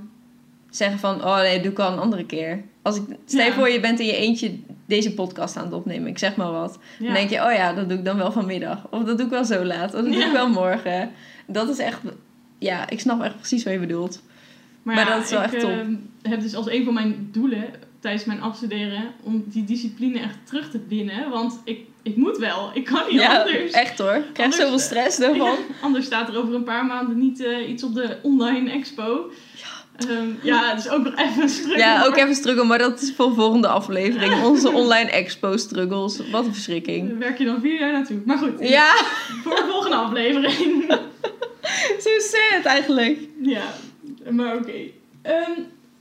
zeggen 0.69 0.99
van... 0.99 1.23
Oh 1.23 1.37
nee, 1.37 1.61
doe 1.61 1.71
ik 1.71 1.79
al 1.79 1.91
een 1.91 1.99
andere 1.99 2.25
keer. 2.25 2.61
Als 2.81 2.95
ik, 2.97 3.03
stel 3.25 3.39
je 3.43 3.45
Ja. 3.49 3.53
voor, 3.53 3.69
je 3.69 3.79
bent 3.79 3.99
in 3.99 4.05
je 4.05 4.15
eentje 4.15 4.55
deze 4.85 5.13
podcast 5.13 5.57
aan 5.57 5.65
het 5.65 5.73
opnemen. 5.73 6.07
Ik 6.07 6.17
zeg 6.17 6.35
maar 6.35 6.51
wat. 6.51 6.79
Ja. 6.99 7.05
Dan 7.05 7.13
denk 7.13 7.29
je, 7.29 7.43
oh 7.45 7.53
ja, 7.53 7.73
dat 7.73 7.89
doe 7.89 7.97
ik 7.97 8.05
dan 8.05 8.17
wel 8.17 8.31
vanmiddag. 8.31 8.87
Of 8.89 9.03
dat 9.03 9.17
doe 9.17 9.25
ik 9.25 9.31
wel 9.31 9.45
zo 9.45 9.63
laat. 9.65 9.93
Of 9.93 10.01
dat 10.01 10.13
doe 10.13 10.23
ik 10.23 10.31
wel 10.31 10.49
morgen. 10.49 11.11
Dat 11.47 11.69
is 11.69 11.77
echt... 11.79 11.99
Ja, 12.57 12.89
ik 12.89 12.99
snap 12.99 13.21
echt 13.23 13.35
precies 13.37 13.63
wat 13.63 13.73
je 13.73 13.79
bedoelt. 13.79 14.21
Maar, 14.83 14.95
Maar 14.95 15.05
ja, 15.07 15.15
dat 15.15 15.23
is 15.23 15.29
wel 15.29 15.43
ik 15.43 15.51
echt 15.51 15.59
top. 15.59 15.69
ehm, 15.71 15.93
heb 16.21 16.41
dus 16.41 16.55
als 16.55 16.69
een 16.69 16.83
van 16.83 16.93
mijn 16.93 17.29
doelen 17.31 17.65
tijdens 18.01 18.25
mijn 18.25 18.41
afstuderen 18.41 19.13
om 19.23 19.43
die 19.47 19.63
discipline 19.63 20.19
echt 20.19 20.37
terug 20.43 20.69
te 20.71 20.79
winnen. 20.87 21.29
Want 21.29 21.61
ik, 21.63 21.79
ik 22.01 22.15
moet 22.15 22.37
wel. 22.37 22.71
Ik 22.73 22.85
kan 22.85 23.01
niet 23.09 23.19
Ja, 23.21 23.37
anders. 23.39 23.71
echt 23.71 23.97
hoor. 23.99 24.13
Ik 24.15 24.33
krijg 24.33 24.53
zoveel 24.53 24.79
stress 24.79 25.17
daarvan. 25.17 25.45
Ja, 25.51 25.55
anders 25.81 26.05
staat 26.05 26.29
er 26.29 26.37
over 26.37 26.53
een 26.53 26.63
paar 26.63 26.85
maanden 26.85 27.17
niet 27.17 27.43
eh, 27.43 27.69
iets 27.69 27.83
op 27.83 27.93
de 27.93 28.17
online 28.21 28.71
expo. 28.71 29.31
Ja, 29.55 30.07
ja 30.41 30.69
het 30.69 30.79
is 30.85 30.89
ook 30.89 31.03
nog 31.03 31.15
even 31.15 31.41
een 31.41 31.49
struggle. 31.49 31.77
Ja, 31.77 32.05
ook 32.05 32.15
even 32.17 32.35
struggle, 32.35 32.63
maar 32.63 32.77
dat 32.77 33.01
is 33.01 33.13
voor 33.15 33.27
de 33.29 33.33
volgende 33.35 33.67
aflevering. 33.67 34.43
Onze 34.43 34.71
online 34.71 35.09
expo 35.09 35.57
struggles. 35.57 36.29
Wat 36.31 36.45
een 36.45 36.53
verschrikking. 36.53 37.09
Daar 37.09 37.17
werk 37.17 37.37
je 37.37 37.45
dan 37.45 37.61
vier 37.61 37.79
jaar 37.79 37.91
naartoe. 37.91 38.21
Maar 38.25 38.37
goed, 38.37 38.53
Ja, 38.59 38.93
voor 39.43 39.55
de 39.55 39.65
volgende 39.69 39.95
aflevering. 39.95 40.85
zo 42.03 42.09
sad 42.19 42.65
eigenlijk. 42.65 43.19
ja, 43.41 43.63
maar 44.29 44.55
oké. 44.55 44.71
Ehm, 45.21 45.51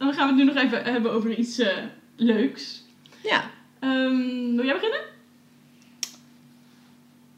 dan 0.00 0.14
gaan 0.14 0.26
we 0.26 0.34
het 0.34 0.36
nu 0.36 0.54
nog 0.54 0.64
even 0.64 0.84
hebben 0.92 1.12
over 1.12 1.34
iets 1.34 1.58
eh, 1.58 1.76
leuks. 2.16 2.82
Ja. 3.22 3.50
Ehm, 3.78 4.54
wil 4.54 4.64
jij 4.64 4.74
beginnen? 4.74 5.00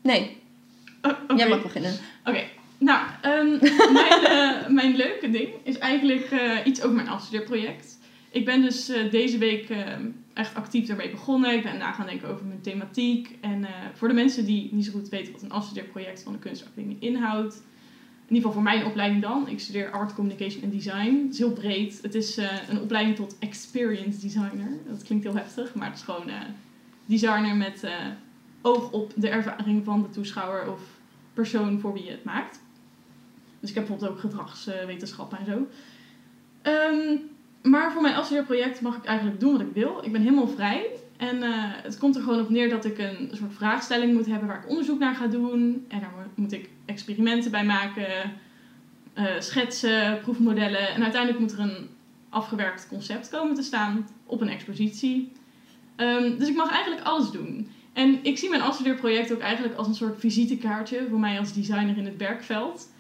Nee, 0.03 0.41
Oh, 1.03 1.37
jij 1.37 1.49
mag 1.49 1.63
beginnen. 1.63 1.95
Oké, 2.25 2.45
nou, 2.79 3.07
ehm, 3.21 3.59
mijn, 3.93 4.25
eh, 4.25 4.69
mijn 4.69 4.97
leuke 4.97 5.31
ding 5.31 5.49
is 5.63 5.79
eigenlijk 5.79 6.31
eh, 6.31 6.59
iets 6.65 6.83
over 6.83 6.97
mijn 6.97 7.09
afstudeerproject. 7.09 7.99
Ik 8.31 8.45
ben 8.45 8.63
dus 8.63 8.93
deze 9.11 9.39
week 9.39 9.71
ehm, 9.71 10.11
echt 10.35 10.55
actief 10.55 10.87
daarmee 10.87 11.11
begonnen. 11.11 11.55
Ik 11.55 11.63
ben 11.63 11.79
na 11.79 11.93
gaan 11.93 12.07
denken 12.07 12.29
over 12.29 12.47
mijn 12.47 12.61
thematiek. 12.61 13.37
En 13.41 13.67
voor 13.95 14.09
de 14.09 14.15
mensen 14.15 14.45
die 14.45 14.69
niet 14.73 14.85
zo 14.85 14.93
goed 14.93 15.09
weten 15.09 15.33
wat 15.33 15.43
een 15.43 15.53
afstudeerproject 15.53 16.23
van 16.23 16.33
de 16.33 16.39
kunstacademie 16.39 16.97
inhoudt. 17.01 17.63
In 18.27 18.35
ieder 18.35 18.51
geval 18.51 18.53
voor 18.53 18.73
mijn 18.73 18.87
opleiding 18.87 19.23
dan. 19.23 19.49
Ik 19.49 19.61
studeer 19.61 19.91
Art, 19.91 20.15
Communication 20.15 20.63
en 20.63 20.71
Design. 20.71 21.23
Het 21.23 21.33
is 21.33 21.39
heel 21.39 21.53
breed. 21.53 21.99
Het 22.03 22.15
is 22.15 22.37
eh, 22.37 22.69
een 22.69 22.81
opleiding 22.81 23.17
tot 23.17 23.37
Experience 23.39 24.21
Designer. 24.21 24.79
Dat 24.89 25.03
klinkt 25.03 25.25
heel 25.25 25.35
heftig, 25.35 25.75
maar 25.75 25.89
het 25.89 25.97
is 25.97 26.03
gewoon 26.03 26.29
eh, 26.29 26.41
designer 27.07 27.57
met 27.57 27.83
eh, 27.83 27.93
oog 28.63 28.91
op 28.91 29.13
de 29.17 29.29
ervaring 29.29 29.85
van 29.85 30.03
de 30.03 30.11
toeschouwer 30.11 30.73
of 30.73 30.81
persoon 31.35 31.81
voor 31.81 31.93
wie 31.93 32.05
je 32.05 32.11
het 32.11 32.25
maakt. 32.25 32.61
Dus 33.61 33.69
ik 33.71 33.77
heb 33.77 33.87
bijvoorbeeld 33.87 34.13
ook 34.13 34.21
gedragswetenschappen 34.21 35.39
en 35.39 35.45
zo. 35.45 35.67
Ehm, 36.63 37.17
maar 37.63 37.93
voor 37.93 38.03
mijn 38.03 38.15
afstudeerproject 38.15 38.81
mag 38.81 38.97
ik 38.97 39.05
eigenlijk 39.05 39.41
doen 39.41 39.53
wat 39.53 39.61
ik 39.61 39.73
wil. 39.73 40.01
Ik 40.05 40.13
ben 40.13 40.21
helemaal 40.21 40.49
vrij. 40.49 40.87
En 41.29 41.43
eh, 41.43 41.51
het 41.83 41.99
komt 41.99 42.17
er 42.17 42.23
gewoon 42.23 42.41
op 42.41 42.51
neer 42.51 42.69
dat 42.69 42.85
ik 42.85 42.99
een 42.99 43.31
soort 43.33 43.55
vraagstelling 43.55 44.15
moet 44.15 44.27
hebben 44.27 44.49
waar 44.49 44.63
ik 44.63 44.69
onderzoek 44.69 44.99
naar 44.99 45.15
ga 45.15 45.27
doen. 45.27 45.85
En 45.89 46.01
daar 46.01 46.13
moet 46.35 46.53
ik 46.53 46.69
experimenten 46.85 47.51
bij 47.51 47.65
maken, 47.65 48.33
eh, 49.15 49.25
schetsen, 49.39 50.21
proefmodellen. 50.21 50.89
En 50.89 51.03
uiteindelijk 51.03 51.41
moet 51.41 51.53
er 51.53 51.59
een 51.59 51.89
afgewerkt 52.29 52.89
concept 52.89 53.29
komen 53.29 53.55
te 53.55 53.63
staan 53.63 54.09
op 54.27 54.41
een 54.41 54.49
expositie. 54.49 55.33
Ehm, 55.97 56.39
dus 56.39 56.49
ik 56.49 56.57
mag 56.57 56.71
eigenlijk 56.71 57.03
alles 57.03 57.31
doen. 57.31 57.69
En 57.93 58.19
ik 58.23 58.39
zie 58.39 58.49
mijn 58.49 58.63
afstudeerproject 58.63 59.33
ook 59.33 59.41
eigenlijk 59.41 59.75
als 59.75 59.87
een 59.87 59.95
soort 59.95 60.21
visitekaartje 60.21 61.07
voor 61.09 61.21
mij 61.21 61.39
als 61.39 61.53
designer 61.53 61.97
in 61.97 62.05
het 62.05 62.17
werkveld. 62.17 62.93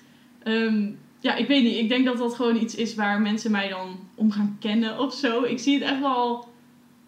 Ehm, 0.43 0.91
ja, 1.21 1.35
ik 1.35 1.47
weet 1.47 1.63
niet. 1.63 1.77
Ik 1.77 1.89
denk 1.89 2.05
dat 2.05 2.19
dat 2.19 2.35
gewoon 2.35 2.57
iets 2.57 2.75
is 2.75 2.95
waar 2.95 3.21
mensen 3.21 3.51
mij 3.51 3.69
dan 3.69 3.99
om 4.15 4.31
gaan 4.31 4.57
kennen 4.61 4.99
of 4.99 5.15
zo. 5.15 5.43
Ik 5.43 5.59
zie 5.59 5.75
het 5.75 5.83
echt 5.83 6.01
wel 6.01 6.51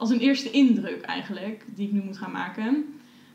als 0.05 0.13
een 0.13 0.21
eerste 0.21 0.51
indruk 0.51 1.01
eigenlijk, 1.01 1.65
die 1.75 1.87
ik 1.87 1.93
nu 1.93 2.03
moet 2.03 2.19
gaan 2.19 2.31
maken. 2.31 2.85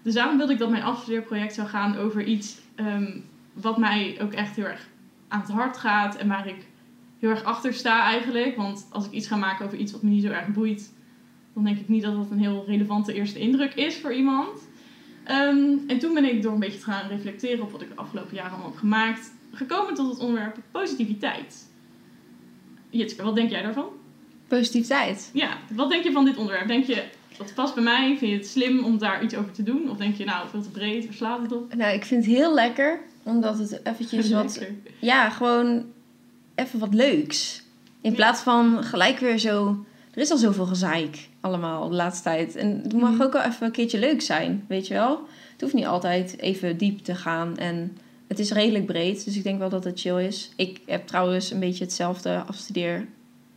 Dus 0.02 0.14
daarom 0.14 0.38
wilde 0.38 0.54
ik 0.54 0.60
dat 0.60 0.70
mijn 0.70 0.84
afstudeerproject 0.84 1.54
zou 1.54 1.68
gaan 1.68 1.98
over 1.98 2.24
iets 2.24 2.58
ehm, 2.76 3.20
wat 3.54 3.78
mij 3.78 4.18
ook 4.22 4.34
echt 4.34 4.56
heel 4.56 4.66
erg 4.66 4.88
aan 5.28 5.40
het 5.40 5.50
hart 5.50 5.78
gaat 5.78 6.16
en 6.16 6.28
waar 6.28 6.48
ik 6.48 6.68
heel 7.20 7.30
erg 7.30 7.44
achter 7.44 7.74
sta 7.74 8.04
eigenlijk. 8.04 8.56
Want 8.56 8.88
als 8.92 9.06
ik 9.06 9.12
iets 9.12 9.28
ga 9.28 9.36
maken 9.36 9.66
over 9.66 9.78
iets 9.78 9.92
wat 9.92 10.02
me 10.02 10.10
niet 10.10 10.24
zo 10.24 10.30
erg 10.30 10.48
boeit, 10.48 10.94
dan 11.54 11.64
denk 11.64 11.80
ik 11.80 11.88
niet 11.88 12.04
dat 12.04 12.16
dat 12.16 12.32
een 12.32 12.40
heel 12.40 12.64
relevante 12.68 13.14
eerste 13.14 13.40
indruk 13.40 13.74
is 13.74 13.98
voor 13.98 14.14
iemand. 14.14 14.68
Ehm, 15.24 15.78
en 15.88 16.00
toen 16.00 16.14
ben 16.14 16.36
ik 16.36 16.42
door 16.42 16.54
een 16.54 16.60
beetje 16.60 16.80
te 16.80 16.92
gaan 16.92 17.08
reflecteren 17.08 17.64
op 17.64 17.72
wat 17.72 17.82
ik 17.82 17.90
de 17.90 17.96
afgelopen 17.96 18.36
jaren 18.36 18.52
allemaal 18.52 18.70
heb 18.70 18.80
gemaakt, 18.80 19.34
gekomen 19.52 19.94
tot 19.94 20.10
het 20.10 20.20
onderwerp 20.20 20.58
positiviteit. 20.72 21.70
Jitske, 22.90 23.24
wat 23.24 23.36
denk 23.36 23.50
jij 23.50 23.62
daarvan? 23.62 23.99
Positiviteit. 24.50 25.30
Ja, 25.34 25.58
wat 25.74 25.90
denk 25.90 26.04
je 26.04 26.12
van 26.12 26.26
dit 26.26 26.38
onderwerp? 26.38 26.68
Denk 26.68 26.86
je, 26.86 27.04
dat 27.38 27.54
past 27.56 27.74
bij 27.74 27.84
mij? 27.84 28.16
Vind 28.18 28.32
je 28.32 28.38
het 28.38 28.48
slim 28.48 28.84
om 28.84 28.98
daar 28.98 29.24
iets 29.24 29.36
over 29.36 29.52
te 29.52 29.64
doen? 29.64 29.90
Of 29.90 29.98
denk 29.98 30.16
je, 30.16 30.26
nou, 30.26 30.50
veel 30.50 30.62
te 30.62 30.70
breed, 30.70 31.06
waar 31.06 31.14
slaat 31.14 31.42
het 31.42 31.52
op? 31.52 31.74
Nou, 31.76 31.94
ik 31.94 32.06
vind 32.06 32.26
het 32.26 32.36
heel 32.36 32.54
lekker, 32.54 33.00
omdat 33.24 33.58
het 33.60 33.80
eventjes 33.84 34.32
wat... 34.40 34.60
Ja, 35.00 35.30
gewoon 35.30 35.86
even 36.56 36.80
wat 36.80 36.94
leuks. 36.94 37.64
In 38.02 38.10
Ja. 38.10 38.16
plaats 38.16 38.42
van 38.42 38.84
gelijk 38.84 39.20
weer 39.20 39.38
zo... 39.38 39.84
Er 40.14 40.22
is 40.22 40.32
al 40.32 40.38
zoveel 40.38 40.66
gezeik 40.66 41.28
allemaal 41.42 41.90
de 41.90 41.96
laatste 41.96 42.24
tijd. 42.24 42.56
En 42.56 42.80
het 42.84 42.94
mag 42.94 43.12
Mhm. 43.12 43.22
ook 43.22 43.34
wel 43.34 43.42
even 43.42 43.66
een 43.66 43.72
keertje 43.72 44.00
leuk 44.00 44.22
zijn, 44.22 44.66
weet 44.68 44.88
je 44.88 44.94
wel? 44.94 45.28
Het 45.52 45.62
hoeft 45.62 45.74
niet 45.74 45.86
altijd 45.86 46.40
even 46.40 46.78
diep 46.78 47.00
te 47.00 47.16
gaan. 47.16 47.58
En 47.58 47.98
het 48.28 48.40
is 48.40 48.52
redelijk 48.52 48.86
breed, 48.86 49.26
dus 49.26 49.36
ik 49.36 49.44
denk 49.44 49.60
wel 49.60 49.70
dat 49.70 49.84
het 49.84 50.00
chill 50.00 50.26
is. 50.26 50.50
Ik 50.56 50.80
heb 50.86 51.08
trouwens 51.08 51.52
een 51.52 51.60
beetje 51.60 51.84
hetzelfde 51.84 52.44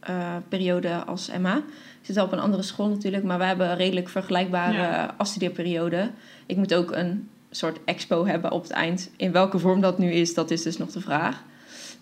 afstudeerperiode 0.06 1.04
als 1.04 1.28
Emma. 1.28 1.56
Ik 1.56 2.08
zit 2.08 2.14
wel 2.16 2.24
op 2.24 2.32
een 2.32 2.38
andere 2.40 2.62
school 2.62 2.88
natuurlijk, 2.88 3.24
maar 3.24 3.38
wij 3.38 3.46
hebben 3.46 3.70
een 3.70 3.76
redelijk 3.76 4.08
vergelijkbare 4.08 4.72
Ja. 4.72 5.14
afstudeerperiode. 5.16 6.10
Ik 6.46 6.56
moet 6.56 6.74
ook 6.74 6.90
een 6.92 7.28
soort 7.50 7.78
expo 7.84 8.26
hebben 8.26 8.50
op 8.50 8.62
het 8.62 8.70
eind. 8.72 9.10
In 9.16 9.32
welke 9.32 9.58
vorm 9.58 9.80
dat 9.80 9.98
nu 9.98 10.12
is, 10.12 10.34
dat 10.34 10.50
is 10.50 10.62
dus 10.62 10.78
nog 10.78 10.90
de 10.90 11.00
vraag. 11.00 11.42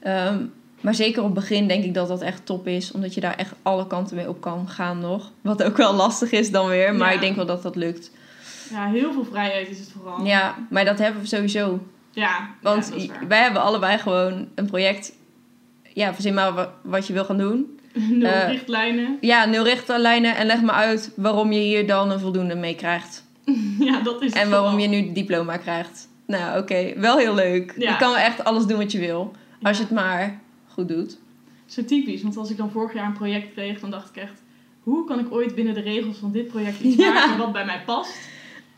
Ehm, 0.01 0.39
maar 0.81 0.95
zeker 0.95 1.19
op 1.21 1.25
het 1.25 1.35
begin 1.35 1.69
denk 1.69 1.85
ik 1.85 1.95
dat 1.95 2.09
dat 2.09 2.21
echt 2.23 2.47
top 2.47 2.67
is. 2.67 2.93
Omdat 2.93 3.15
je 3.15 3.21
daar 3.21 3.35
echt 3.37 3.53
alle 3.63 3.87
kanten 3.87 4.17
mee 4.17 4.29
op 4.29 4.41
kan 4.41 4.69
gaan 4.69 4.99
nog. 4.99 5.31
Wat 5.41 5.63
ook 5.63 5.77
wel 5.77 5.95
lastig 5.95 6.31
is 6.31 6.51
dan 6.51 6.69
weer. 6.69 6.95
Maar 6.95 7.09
Ja. 7.09 7.15
ik 7.15 7.21
denk 7.21 7.37
wel 7.37 7.47
dat 7.47 7.63
dat 7.63 7.77
lukt. 7.77 8.11
Ja, 8.71 8.87
heel 8.91 9.13
veel 9.13 9.25
vrijheid 9.25 9.69
is 9.69 9.79
het 9.79 9.93
vooral. 9.97 10.25
Ja, 10.25 10.55
maar 10.71 10.85
dat 10.85 10.99
hebben 10.99 11.21
we 11.21 11.27
sowieso. 11.29 11.81
Ja, 12.11 12.49
Want 12.63 12.93
ja, 12.97 13.27
wij 13.29 13.43
hebben 13.43 13.63
allebei 13.63 13.99
gewoon 13.99 14.49
een 14.55 14.67
project. 14.67 15.13
Ja, 15.95 16.15
verzin 16.15 16.35
maar 16.35 16.53
wa- 16.55 16.73
wat 16.83 17.07
je 17.07 17.13
wil 17.13 17.25
gaan 17.25 17.39
doen. 17.39 17.79
Nul 17.93 18.29
eh, 18.31 18.49
richtlijnen. 18.49 19.19
Ja, 19.21 19.45
nul 19.45 19.65
richtlijnen. 19.65 20.37
En 20.37 20.47
leg 20.47 20.63
me 20.63 20.71
uit 20.73 21.13
waarom 21.17 21.53
je 21.53 21.61
hier 21.61 21.87
dan 21.87 22.11
een 22.11 22.21
voldoende 22.21 22.55
mee 22.55 22.75
krijgt. 22.75 23.25
ja, 23.79 24.01
dat 24.01 24.23
is 24.23 24.33
het 24.33 24.43
En 24.43 24.51
waarom 24.51 24.71
vooral. 24.71 24.89
je 24.91 24.97
nu 24.97 25.07
het 25.07 25.15
diploma 25.15 25.57
krijgt. 25.57 26.09
Nou, 26.27 26.61
oké. 26.61 26.93
Wel 26.97 27.19
heel 27.19 27.35
leuk. 27.35 27.75
Ja. 27.79 27.91
Je 27.91 27.97
kan 27.97 28.17
echt 28.17 28.45
alles 28.45 28.67
doen 28.67 28.79
wat 28.79 28.93
je 28.93 28.99
wil. 28.99 29.33
Als 29.63 29.77
je 29.77 29.83
het 29.83 29.93
maar 29.93 30.41
goed 30.69 30.89
doet. 30.89 31.19
Zo 31.67 31.85
typisch, 31.85 32.23
want 32.23 32.37
als 32.37 32.51
ik 32.51 32.57
dan 32.57 32.71
vorig 32.71 32.95
jaar 32.95 33.07
een 33.07 33.13
project 33.13 33.53
kreeg, 33.53 33.81
dan 33.81 33.91
dacht 33.91 34.09
ik 34.09 34.23
echt... 34.23 34.43
Hoe 34.83 35.05
kan 35.05 35.19
ik 35.19 35.33
ooit 35.33 35.55
binnen 35.55 35.75
de 35.75 35.81
regels 35.81 36.17
van 36.17 36.33
dit 36.33 36.49
project 36.49 36.81
iets 36.81 36.97
Ja. 36.97 37.13
maken 37.13 37.39
wat 37.39 37.53
bij 37.53 37.65
mij 37.65 37.83
past? 37.87 38.19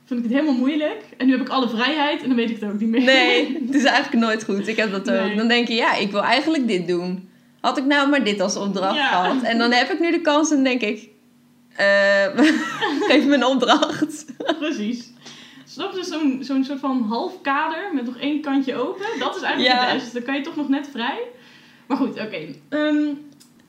Vond 0.04 0.20
ik 0.20 0.26
het 0.26 0.34
helemaal 0.38 0.58
moeilijk. 0.58 1.02
En 1.16 1.26
nu 1.26 1.32
heb 1.32 1.40
ik 1.40 1.48
alle 1.48 1.68
vrijheid 1.68 2.22
en 2.22 2.26
dan 2.28 2.36
weet 2.36 2.50
ik 2.50 2.60
het 2.60 2.70
ook 2.70 2.80
niet 2.80 2.88
meer. 2.88 3.00
Nee, 3.02 3.52
het 3.66 3.74
is 3.74 3.84
eigenlijk 3.84 4.24
nooit 4.24 4.44
goed. 4.44 4.68
Ik 4.68 4.76
heb 4.76 4.90
dat 4.90 5.10
ook. 5.10 5.20
Nee. 5.26 5.36
Dan 5.36 5.48
denk 5.48 5.68
je, 5.68 5.74
ja, 5.74 5.94
ik 5.94 6.10
wil 6.10 6.22
eigenlijk 6.22 6.66
dit 6.66 6.86
doen. 6.88 7.28
Had 7.62 7.78
ik 7.78 7.84
nou 7.84 8.08
maar 8.10 8.24
dit 8.24 8.40
als 8.40 8.56
opdracht 8.56 8.96
Ja. 8.96 9.06
gehad. 9.08 9.42
En 9.42 9.58
dan 9.58 9.72
heb 9.72 9.90
ik 9.90 10.00
nu 10.00 10.10
de 10.10 10.20
kans 10.20 10.50
en 10.50 10.64
denk 10.64 10.80
ik... 10.80 11.08
eh, 11.76 12.26
geef 13.08 13.24
me 13.24 13.34
een 13.34 13.44
opdracht. 13.44 14.26
Precies. 14.58 15.10
Snap 15.64 15.92
je 15.94 16.04
zo'n 16.04 16.38
zo'n 16.40 16.64
soort 16.64 16.80
van 16.80 17.02
half 17.08 17.40
kader 17.40 17.90
met 17.94 18.04
nog 18.06 18.16
één 18.16 18.40
kantje 18.40 18.74
open? 18.76 19.06
Dat 19.18 19.36
is 19.36 19.42
eigenlijk 19.42 19.74
Ja. 19.74 19.84
het 19.84 19.94
beste. 19.94 20.12
Dan 20.14 20.22
kan 20.22 20.34
je 20.34 20.40
toch 20.40 20.56
nog 20.56 20.68
net 20.68 20.88
vrij. 20.92 21.18
Maar 21.86 21.96
goed, 21.96 22.20
oké. 22.20 22.54
Ehm, 22.68 23.06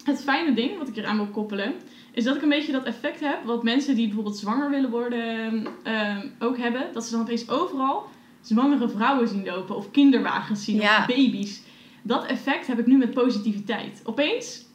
het 0.03 0.23
fijne 0.23 0.53
ding 0.53 0.77
wat 0.77 0.87
ik 0.87 0.97
eraan 0.97 1.15
wil 1.15 1.27
koppelen, 1.27 1.73
is 2.13 2.23
dat 2.23 2.35
ik 2.35 2.41
een 2.41 2.49
beetje 2.49 2.71
dat 2.71 2.83
effect 2.83 3.19
heb 3.19 3.37
wat 3.45 3.63
mensen 3.63 3.95
die 3.95 4.05
bijvoorbeeld 4.05 4.37
zwanger 4.37 4.69
willen 4.69 4.89
worden 4.89 5.67
ehm, 5.83 6.27
ook 6.39 6.57
hebben. 6.57 6.81
Dat 6.93 7.03
ze 7.05 7.11
dan 7.11 7.21
opeens 7.21 7.49
overal 7.49 8.07
zwangere 8.41 8.89
vrouwen 8.89 9.27
zien 9.27 9.45
lopen 9.45 9.75
of 9.75 9.91
kinderwagens 9.91 10.63
zien 10.63 10.75
Ja. 10.81 10.97
of 10.99 11.05
baby's. 11.05 11.61
Dat 12.05 12.25
effect 12.25 12.67
heb 12.67 12.79
ik 12.79 12.85
nu 12.85 12.97
met 12.97 13.13
positiviteit. 13.13 14.01
Opeens 14.03 14.65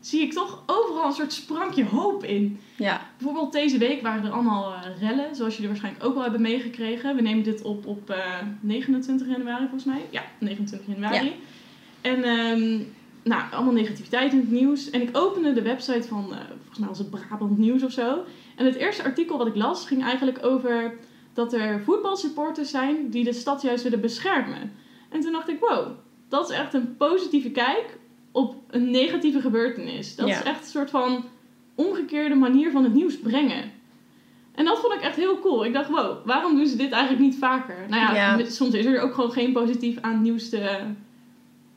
zie 0.00 0.20
ik 0.20 0.32
toch 0.32 0.62
overal 0.66 1.06
een 1.06 1.12
soort 1.12 1.32
sprankje 1.32 1.84
hoop 1.84 2.24
in. 2.24 2.60
Ja, 2.76 3.00
Bijvoorbeeld 3.16 3.52
deze 3.52 3.78
week 3.78 4.02
waren 4.02 4.24
er 4.24 4.30
allemaal 4.30 4.72
eh, 4.72 5.00
rellen, 5.00 5.34
zoals 5.34 5.54
jullie 5.54 5.68
waarschijnlijk 5.68 6.04
ook 6.04 6.14
wel 6.14 6.22
hebben 6.22 6.40
meegekregen. 6.40 7.16
We 7.16 7.22
nemen 7.22 7.44
dit 7.44 7.62
op 7.62 7.86
op 7.86 8.10
eh, 8.10 8.36
29 8.60 9.28
januari 9.28 9.62
volgens 9.62 9.84
mij. 9.84 10.06
Ja, 10.10 10.22
29 10.38 10.88
januari. 10.88 11.26
Ja. 11.26 11.32
En 12.00 12.22
ehm, 12.22 12.82
nou, 13.22 13.42
allemaal 13.52 13.72
negativiteit 13.72 14.32
in 14.32 14.38
het 14.38 14.50
nieuws. 14.50 14.90
En 14.90 15.02
ik 15.02 15.16
opende 15.16 15.52
de 15.52 15.62
website 15.62 16.08
van, 16.08 16.32
eh, 16.32 16.38
volgens 16.56 16.78
mij 16.78 16.88
was 16.88 16.98
het 16.98 17.10
Brabant 17.10 17.58
Nieuws 17.58 17.82
of 17.82 17.92
zo. 17.92 18.24
En 18.56 18.64
het 18.64 18.74
eerste 18.74 19.02
artikel 19.02 19.38
wat 19.38 19.46
ik 19.46 19.56
las 19.56 19.86
ging 19.86 20.02
eigenlijk 20.02 20.44
over 20.44 20.94
dat 21.32 21.52
er 21.52 21.82
voetbalsupporters 21.82 22.70
zijn 22.70 23.10
die 23.10 23.24
de 23.24 23.32
stad 23.32 23.62
juist 23.62 23.82
willen 23.82 24.00
beschermen. 24.00 24.72
En 25.08 25.20
toen 25.20 25.32
dacht 25.32 25.48
ik, 25.48 25.60
wow, 25.60 25.88
dat 26.30 26.50
is 26.50 26.56
echt 26.56 26.74
een 26.74 26.96
positieve 26.96 27.50
kijk 27.50 27.98
op 28.32 28.54
een 28.70 28.90
negatieve 28.90 29.40
gebeurtenis. 29.40 30.16
Dat 30.16 30.28
Ja. 30.28 30.38
is 30.38 30.42
echt 30.42 30.60
een 30.60 30.70
soort 30.70 30.90
van 30.90 31.24
omgekeerde 31.74 32.34
manier 32.34 32.70
van 32.70 32.84
het 32.84 32.94
nieuws 32.94 33.18
brengen. 33.18 33.70
En 34.54 34.64
dat 34.64 34.78
vond 34.80 34.94
ik 34.94 35.00
echt 35.00 35.16
heel 35.16 35.40
cool. 35.40 35.64
Ik 35.64 35.72
dacht, 35.72 35.88
wow, 35.88 36.26
waarom 36.26 36.56
doen 36.56 36.66
ze 36.66 36.76
dit 36.76 36.90
eigenlijk 36.92 37.22
niet 37.22 37.36
vaker? 37.38 37.76
Nou 37.88 38.14
ja, 38.14 38.36
Ja. 38.38 38.44
soms 38.50 38.74
is 38.74 38.84
er 38.84 39.00
ook 39.00 39.14
gewoon 39.14 39.32
geen 39.32 39.52
positief 39.52 39.98
aan 40.00 40.12
het 40.12 40.22
nieuws 40.22 40.48
te, 40.48 40.78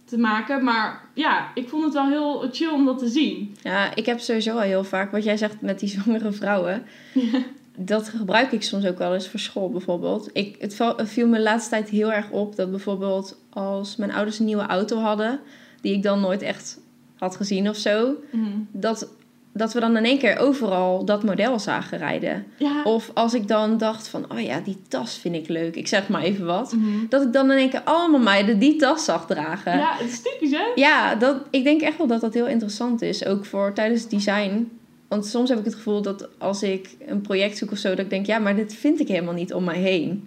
te 0.05 0.17
maken. 0.17 0.63
Maar 0.63 1.01
ja, 1.13 1.51
ik 1.55 1.69
vond 1.69 1.83
het 1.83 1.93
wel 1.93 2.07
heel 2.10 2.50
chill 2.51 2.69
om 2.69 2.86
dat 2.86 3.00
te 3.00 3.07
zien. 3.07 3.55
ja, 3.62 3.95
ik 3.95 4.05
heb 4.05 4.19
sowieso 4.19 4.51
al 4.53 4.60
heel 4.60 4.83
vaak... 4.83 5.12
Wat 5.12 5.24
jij 5.24 5.38
zegt 5.38 5.62
met 5.62 5.79
die 5.79 5.89
zwangere 5.89 6.31
vrouwen... 6.31 6.86
Dat 7.77 8.10
gebruik 8.10 8.51
ik 8.51 8.63
soms 8.63 8.86
ook 8.86 8.98
wel 8.98 9.13
eens 9.13 9.27
voor 9.27 9.39
school 9.39 9.70
bijvoorbeeld. 9.70 10.30
Ik, 10.34 10.56
het 10.60 10.75
viel 11.03 11.27
me 11.27 11.38
de 11.38 11.44
laatste 11.44 11.70
tijd 11.70 11.89
heel 11.89 12.12
erg 12.13 12.30
op 12.30 12.56
dat 12.56 12.70
bijvoorbeeld 12.70 13.38
als 13.50 13.96
mijn 13.96 14.12
ouders 14.13 14.39
een 14.39 14.46
nieuwe 14.46 14.65
auto 14.65 14.98
hadden, 15.00 15.39
die 15.82 15.94
ik 15.94 16.03
dan 16.03 16.20
nooit 16.22 16.42
echt 16.42 16.80
had 17.18 17.36
gezien 17.36 17.70
of 17.70 17.75
zo, 17.75 18.15
Mhm. 18.32 18.48
dat, 18.72 19.08
dat 19.53 19.74
we 19.74 19.80
dan 19.80 19.98
in 19.98 20.06
één 20.06 20.18
keer 20.18 20.38
overal 20.38 21.06
dat 21.06 21.24
model 21.24 21.60
zagen 21.60 21.98
rijden. 21.98 22.46
Ja. 22.58 22.84
Of 22.84 23.12
als 23.13 23.34
ik 23.34 23.48
dan 23.48 23.77
dacht 23.77 24.08
van, 24.08 24.32
oh 24.32 24.39
ja, 24.39 24.60
die 24.60 24.77
tas 24.88 25.18
vind 25.18 25.36
ik 25.36 25.48
leuk, 25.48 25.75
ik 25.75 25.88
zeg 25.88 26.08
maar 26.10 26.22
even 26.22 26.46
wat. 26.46 26.74
Mhm. 26.74 27.06
Dat 27.10 27.22
ik 27.22 27.34
dan 27.34 27.51
in 27.51 27.58
één 27.58 27.70
keer 27.70 27.82
allemaal 27.84 28.20
meiden 28.20 28.60
die 28.60 28.75
tas 28.75 29.06
zag 29.06 29.25
dragen. 29.25 29.77
Ja, 29.77 29.94
het 29.98 30.10
is 30.10 30.22
typisch 30.22 30.51
hè? 30.51 30.65
Ja, 30.75 31.15
dat, 31.15 31.38
ik 31.50 31.63
denk 31.63 31.82
echt 31.82 31.98
wel 31.98 32.08
dat 32.08 32.22
dat 32.22 32.34
heel 32.34 32.48
interessant 32.48 33.01
is. 33.01 33.25
Ook 33.25 33.46
voor 33.46 33.74
tijdens 33.74 34.01
het 34.01 34.10
design. 34.10 34.72
Want 35.13 35.25
soms 35.25 35.50
heb 35.50 35.60
ik 35.60 35.65
het 35.65 35.75
gevoel 35.75 36.01
dat 36.01 36.29
als 36.38 36.63
ik 36.63 36.96
een 37.08 37.22
project 37.22 37.58
zoek 37.58 37.72
of 37.72 37.77
zo, 37.77 37.89
dat 37.89 38.00
ik 38.00 38.10
denk, 38.10 38.25
ja, 38.25 38.39
maar 38.39 38.55
dit 38.55 38.74
vind 38.74 39.00
ik 39.00 39.08
helemaal 39.08 39.34
niet 39.34 39.53
om 39.53 39.63
mij 39.63 39.79
heen. 39.79 40.10
En 40.10 40.20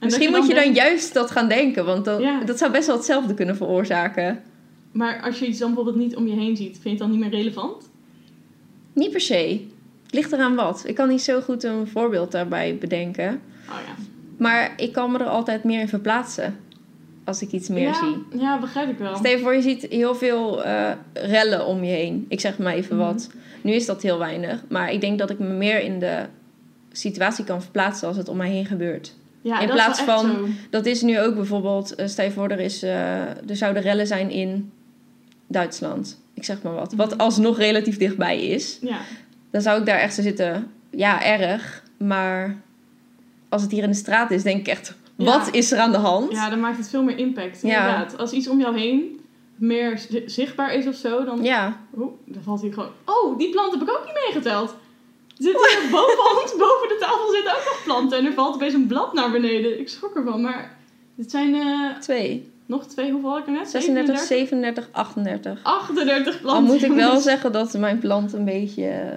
Misschien 0.00 0.30
dat 0.32 0.40
moet 0.40 0.48
je 0.48 0.54
dan 0.54 0.72
juist 0.74 1.14
dat 1.14 1.30
gaan 1.30 1.48
denken, 1.48 1.84
want 1.84 2.06
Ja. 2.06 2.44
dat 2.44 2.58
zou 2.58 2.72
best 2.72 2.86
wel 2.86 2.96
hetzelfde 2.96 3.34
kunnen 3.34 3.56
veroorzaken. 3.56 4.42
Maar 4.92 5.22
als 5.22 5.38
je 5.38 5.46
iets 5.46 5.58
dan 5.58 5.74
bijvoorbeeld 5.74 6.04
niet 6.04 6.16
om 6.16 6.26
je 6.26 6.34
heen 6.34 6.56
ziet, 6.56 6.70
vind 6.70 6.82
je 6.82 6.88
het 6.90 6.98
dan 6.98 7.10
niet 7.10 7.20
meer 7.20 7.30
relevant? 7.30 7.90
Niet 8.92 9.10
per 9.10 9.20
se. 9.20 9.60
Het 10.02 10.14
ligt 10.14 10.32
eraan 10.32 10.54
wat. 10.54 10.82
Ik 10.86 10.94
kan 10.94 11.08
niet 11.08 11.22
zo 11.22 11.40
goed 11.40 11.64
een 11.64 11.86
voorbeeld 11.86 12.32
daarbij 12.32 12.76
bedenken. 12.78 13.40
Oh 13.68 13.74
ja. 13.86 13.94
Maar 14.36 14.72
ik 14.76 14.92
kan 14.92 15.12
me 15.12 15.18
er 15.18 15.26
altijd 15.26 15.64
meer 15.64 15.80
in 15.80 15.88
verplaatsen. 15.88 16.56
Als 17.28 17.42
ik 17.42 17.52
iets 17.52 17.68
meer 17.68 17.82
ja, 17.82 17.94
zie. 17.94 18.40
Ja, 18.40 18.58
begrijp 18.60 18.90
ik 18.90 18.98
wel. 18.98 19.16
Stel 19.16 19.30
je 19.30 19.38
voor, 19.38 19.54
je 19.54 19.62
ziet 19.62 19.86
heel 19.90 20.14
veel 20.14 20.64
eh, 20.64 20.90
rellen 21.12 21.66
om 21.66 21.84
je 21.84 21.90
heen. 21.92 22.24
Ik 22.28 22.40
zeg 22.40 22.58
maar 22.58 22.72
even 22.74 22.96
Mhm. 22.96 23.04
wat. 23.06 23.30
Nu 23.62 23.72
is 23.72 23.86
dat 23.86 24.02
heel 24.02 24.18
weinig. 24.18 24.64
Maar 24.68 24.92
ik 24.92 25.00
denk 25.00 25.18
dat 25.18 25.30
ik 25.30 25.38
me 25.38 25.46
meer 25.48 25.80
in 25.80 25.98
de 25.98 26.22
situatie 26.92 27.44
kan 27.44 27.62
verplaatsen 27.62 28.08
als 28.08 28.16
het 28.16 28.28
om 28.28 28.36
mij 28.36 28.48
heen 28.50 28.66
gebeurt. 28.66 29.14
Ja, 29.42 29.60
in 29.60 29.66
dat 29.68 29.76
is 29.76 29.82
plaats 29.84 29.98
echt 30.00 30.10
van- 30.10 30.26
zo. 30.30 30.46
Dat 30.70 30.86
is 30.86 31.02
nu 31.02 31.20
ook 31.20 31.34
bijvoorbeeld, 31.34 31.94
eh, 31.94 32.06
stel 32.06 32.24
je 32.24 32.30
voor, 32.30 32.48
er, 32.48 32.60
is, 32.60 32.82
eh, 32.82 33.20
er 33.20 33.56
zouden 33.56 33.82
rellen 33.82 34.06
zijn 34.06 34.30
in 34.30 34.72
Duitsland. 35.46 36.20
Ik 36.34 36.44
zeg 36.44 36.62
maar 36.62 36.74
wat. 36.74 36.92
Wat 36.92 37.10
Mhm. 37.10 37.20
alsnog 37.20 37.58
relatief 37.58 37.96
dichtbij 37.96 38.44
is. 38.46 38.78
Ja. 38.80 38.98
Dan 39.50 39.60
zou 39.62 39.80
ik 39.80 39.86
daar 39.86 39.98
echt 39.98 40.14
zo 40.14 40.22
zitten. 40.22 40.66
Ja, 40.90 41.24
erg. 41.24 41.82
Maar 41.96 42.56
als 43.48 43.62
het 43.62 43.70
hier 43.70 43.82
in 43.82 43.90
de 43.90 43.96
straat 43.96 44.30
is, 44.30 44.42
denk 44.42 44.60
ik 44.60 44.68
echt... 44.68 44.94
Wat 45.26 45.48
is 45.54 45.72
er 45.72 45.78
aan 45.78 45.92
de 45.92 45.98
hand? 45.98 46.32
ja, 46.32 46.50
dan 46.50 46.60
maakt 46.60 46.76
het 46.76 46.88
veel 46.88 47.02
meer 47.02 47.18
impact. 47.18 47.62
Inderdaad. 47.62 48.18
Als 48.18 48.32
iets 48.32 48.48
om 48.48 48.60
jou 48.60 48.78
heen 48.78 49.20
meer 49.56 49.98
zi- 49.98 50.22
zichtbaar 50.26 50.74
is 50.74 50.86
of 50.86 50.94
zo, 50.94 51.24
dan... 51.24 51.42
Ja, 51.42 51.76
Oeh, 51.96 52.12
dan 52.24 52.42
valt 52.42 52.60
hij 52.60 52.70
gewoon... 52.70 52.90
Oh, 53.04 53.38
die 53.38 53.50
plant 53.50 53.72
heb 53.72 53.82
ik 53.82 53.90
ook 53.90 54.04
niet 54.04 54.14
meegeteld. 54.26 54.70
Er 54.70 54.76
Zit 55.44 55.52
hier 55.80 55.90
boven 55.90 56.40
ons, 56.42 56.50
boven 56.56 56.88
de 56.88 56.96
tafel 57.00 57.30
zitten 57.32 57.52
ook 57.52 57.64
nog 57.64 57.80
planten. 57.84 58.18
En 58.18 58.24
er 58.26 58.32
valt 58.32 58.54
opeens 58.54 58.74
een 58.74 58.86
blad 58.86 59.12
naar 59.12 59.30
beneden. 59.30 59.80
Ik 59.80 59.88
schrok 59.88 60.16
ervan, 60.16 60.40
maar... 60.40 60.76
Dit 61.14 61.30
zijn 61.30 61.54
eh, 61.54 61.98
twee. 62.00 62.50
nog 62.66 62.86
twee, 62.86 63.10
hoeveel 63.12 63.30
had 63.30 63.38
ik 63.38 63.46
er 63.46 63.52
net? 63.52 63.70
36, 63.70 64.18
37, 64.18 64.88
38. 64.92 65.60
38 65.62 66.34
Al 66.34 66.40
planten. 66.40 66.64
moet 66.72 66.82
ik 66.82 66.92
wel 66.92 67.20
zeggen 67.20 67.52
dat 67.52 67.78
mijn 67.78 67.98
plant 67.98 68.32
een 68.32 68.44
beetje 68.44 68.86
eh, 68.88 69.16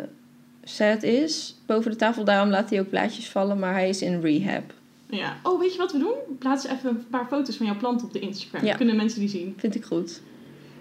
sad 0.64 1.04
is. 1.04 1.56
Boven 1.66 1.92
de 1.92 1.98
tafel, 1.98 2.24
daarom 2.24 2.50
laat 2.50 2.70
hij 2.70 2.80
ook 2.80 2.90
blaadjes 2.90 3.30
vallen. 3.30 3.60
Maar 3.60 3.74
hij 3.74 3.90
is 3.90 4.02
in 4.02 4.22
rehab. 4.22 4.74
Ja. 5.12 5.40
Oh, 5.44 5.60
weet 5.60 5.72
je 5.74 5.78
wat 5.78 5.92
we 5.92 5.98
doen? 5.98 6.38
Plaats 6.40 6.68
even 6.68 6.90
een 6.90 7.08
paar 7.10 7.28
foto's 7.28 7.56
van 7.56 7.66
jouw 7.66 7.78
plant 7.78 8.04
op 8.04 8.14
de 8.14 8.20
Instagram. 8.20 8.66
Ja. 8.66 8.76
Kunnen 8.76 8.96
mensen 8.96 9.20
die 9.20 9.30
zien. 9.30 9.54
Vind 9.58 9.76
ik 9.76 9.84
goed. 9.84 10.22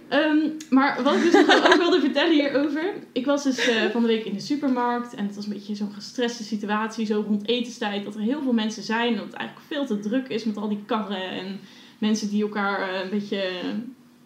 Ehm, 0.08 0.48
maar 0.70 1.02
wat 1.02 1.14
ik 1.14 1.22
dus 1.22 1.34
ook 1.66 1.76
wilde 1.76 2.00
vertellen 2.00 2.32
hierover. 2.32 2.94
Ik 3.12 3.26
was 3.26 3.42
dus 3.42 3.68
eh, 3.68 3.90
van 3.90 4.00
de 4.00 4.06
week 4.06 4.24
in 4.24 4.34
de 4.34 4.40
supermarkt. 4.40 5.14
En 5.14 5.26
het 5.26 5.34
was 5.34 5.46
een 5.46 5.52
beetje 5.52 5.74
zo'n 5.74 5.92
gestreste 5.92 6.42
situatie. 6.42 7.06
Zo 7.06 7.24
rond 7.26 7.48
etenstijd. 7.48 8.04
Dat 8.04 8.14
er 8.14 8.20
heel 8.20 8.42
veel 8.42 8.52
mensen 8.52 8.82
zijn. 8.82 9.12
En 9.12 9.16
dat 9.16 9.26
het 9.26 9.34
eigenlijk 9.34 9.66
veel 9.68 9.86
te 9.86 10.08
druk 10.08 10.28
is 10.28 10.44
met 10.44 10.56
al 10.56 10.68
die 10.68 10.82
karren. 10.86 11.30
En 11.30 11.60
mensen 11.98 12.30
die 12.30 12.42
elkaar 12.42 12.88
eh, 12.88 13.00
een 13.02 13.10
beetje 13.10 13.42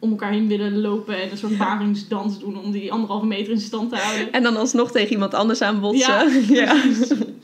om 0.04 0.11
elkaar 0.11 0.32
heen 0.32 0.49
willen 0.49 0.80
lopen. 0.80 1.23
En 1.23 1.30
een 1.30 1.37
soort 1.37 1.56
paringsdans 1.56 2.38
doen. 2.38 2.58
Om 2.58 2.70
die 2.70 2.92
anderhalve 2.92 3.26
meter 3.26 3.52
in 3.52 3.61
stand 3.61 3.90
te 3.90 3.96
houden. 3.96 4.32
En 4.32 4.42
dan 4.42 4.56
alsnog 4.56 4.90
tegen 4.90 5.12
iemand 5.12 5.34
anders 5.34 5.62
aanbotsen. 5.62 6.12
Ja, 6.12 6.28
ja. 6.64 6.82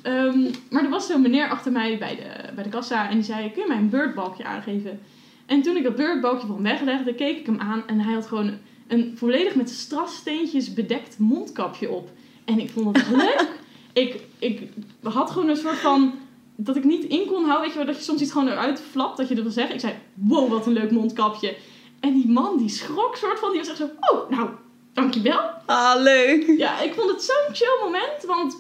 Ehm, 0.03 0.41
maar 0.71 0.85
er 0.85 0.91
was 0.91 1.07
zo'n 1.07 1.23
meneer 1.23 1.49
achter 1.49 1.73
mij 1.73 1.99
bij 1.99 2.17
de, 2.17 2.53
bij 2.55 2.65
de 2.65 2.71
kassa 2.71 3.09
en 3.09 3.15
die 3.15 3.25
zei: 3.25 3.51
Kun 3.53 3.63
je 3.63 3.69
mij 3.69 3.77
een 3.77 3.89
beurtbalkje 3.89 4.45
aangeven? 4.45 5.01
En 5.47 5.63
toen 5.63 5.77
ik 5.77 5.83
dat 5.83 5.97
beurtbalkje 5.97 6.47
van 6.47 6.55
hem 6.55 6.65
weglegde, 6.65 7.15
keek 7.15 7.39
ik 7.39 7.47
hem 7.47 7.59
aan 7.59 7.83
en 7.87 8.01
hij 8.01 8.15
had 8.15 8.27
gewoon 8.27 8.53
een 8.89 9.13
volledig 9.17 9.55
met 9.55 9.71
strassteentjes 9.71 10.75
bedekt 10.75 11.19
mondkapje 11.19 11.91
op. 11.91 12.11
En 12.45 12.59
ik 12.59 12.71
vond 12.71 12.97
het 12.97 13.11
leuk. 13.27 13.49
ik, 13.93 14.21
ik 14.39 14.69
had 15.03 15.31
gewoon 15.31 15.49
een 15.49 15.57
soort 15.57 15.79
van. 15.79 16.15
dat 16.57 16.77
ik 16.77 16.85
niet 16.85 17.05
in 17.05 17.27
kon 17.27 17.45
houden. 17.45 17.61
Weet 17.61 17.71
je 17.71 17.77
wel, 17.77 17.87
dat 17.87 17.97
je 17.97 18.03
soms 18.03 18.21
iets 18.21 18.33
gewoon 18.33 18.49
eruit 18.49 18.81
flapt, 18.91 19.17
dat 19.17 19.29
je 19.29 19.35
dat 19.35 19.45
wil 19.45 19.53
zeggen. 19.53 19.75
Ik 19.75 19.81
zei: 19.81 19.95
Wow, 20.15 20.51
wat 20.51 20.67
een 20.67 20.73
leuk 20.73 20.91
mondkapje. 20.91 21.57
En 22.01 22.13
die 22.15 22.29
man 22.29 22.57
die 22.59 22.69
schrok, 22.69 23.17
soort 23.17 23.39
van, 23.39 23.51
die 23.51 23.59
was 23.59 23.69
echt 23.69 23.77
zo: 23.79 23.89
Oh, 24.01 24.31
nou, 24.31 24.51
dankjewel. 24.93 25.41
Ah, 25.67 26.03
leuk. 26.03 26.45
Ja, 26.57 26.81
ik 26.81 26.95
vond 26.95 27.11
het 27.11 27.23
zo'n 27.23 27.55
chill 27.55 27.79
moment, 27.83 28.25
want 28.27 28.57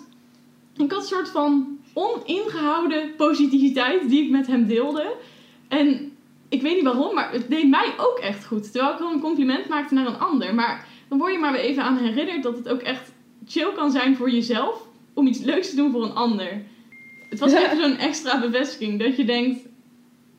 ik 0.76 0.90
had 0.92 1.00
een 1.00 1.06
soort 1.06 1.28
van 1.28 1.78
oningehouden 1.94 3.16
positiviteit 3.16 4.08
die 4.08 4.24
ik 4.24 4.30
met 4.30 4.46
hem 4.46 4.66
deelde. 4.66 5.16
En 5.68 6.12
ik 6.48 6.62
weet 6.62 6.74
niet 6.74 6.84
waarom, 6.84 7.14
maar 7.14 7.32
het 7.32 7.48
deed 7.50 7.68
mij 7.68 7.94
ook 7.96 8.18
echt 8.18 8.44
goed. 8.46 8.72
Terwijl 8.72 8.92
ik 8.92 8.96
gewoon 8.98 9.12
een 9.12 9.20
compliment 9.20 9.68
maakte 9.68 9.94
naar 9.94 10.06
een 10.06 10.18
ander. 10.18 10.54
Maar 10.54 10.86
dan 11.08 11.18
word 11.18 11.32
je 11.32 11.38
maar 11.38 11.52
weer 11.52 11.60
even 11.60 11.82
aan 11.82 11.96
herinnerd 11.96 12.42
dat 12.42 12.56
het 12.56 12.68
ook 12.68 12.80
echt 12.80 13.12
chill 13.46 13.72
kan 13.72 13.90
zijn 13.90 14.16
voor 14.16 14.30
jezelf 14.30 14.86
om 15.14 15.26
iets 15.26 15.40
leuks 15.40 15.70
te 15.70 15.76
doen 15.76 15.90
voor 15.92 16.02
een 16.02 16.14
ander. 16.14 16.62
Het 17.28 17.38
was 17.38 17.52
Ja. 17.52 17.64
even 17.64 17.76
zo'n 17.82 17.96
extra 17.96 18.40
bevestiging 18.40 19.02
dat 19.02 19.16
je 19.16 19.24
denkt, 19.24 19.60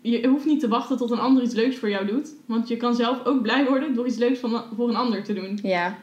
je 0.01 0.27
hoeft 0.27 0.45
niet 0.45 0.59
te 0.59 0.67
wachten 0.67 0.97
tot 0.97 1.11
een 1.11 1.19
ander 1.19 1.43
iets 1.43 1.53
leuks 1.53 1.77
voor 1.77 1.89
jou 1.89 2.05
doet. 2.05 2.29
Want 2.45 2.67
je 2.67 2.77
kan 2.77 2.95
zelf 2.95 3.25
ook 3.25 3.41
blij 3.41 3.65
worden 3.65 3.93
door 3.93 4.07
iets 4.07 4.17
leuks 4.17 4.39
van, 4.39 4.63
voor 4.75 4.89
een 4.89 4.95
ander 4.95 5.23
te 5.23 5.33
doen. 5.33 5.59
Ja. 5.63 5.97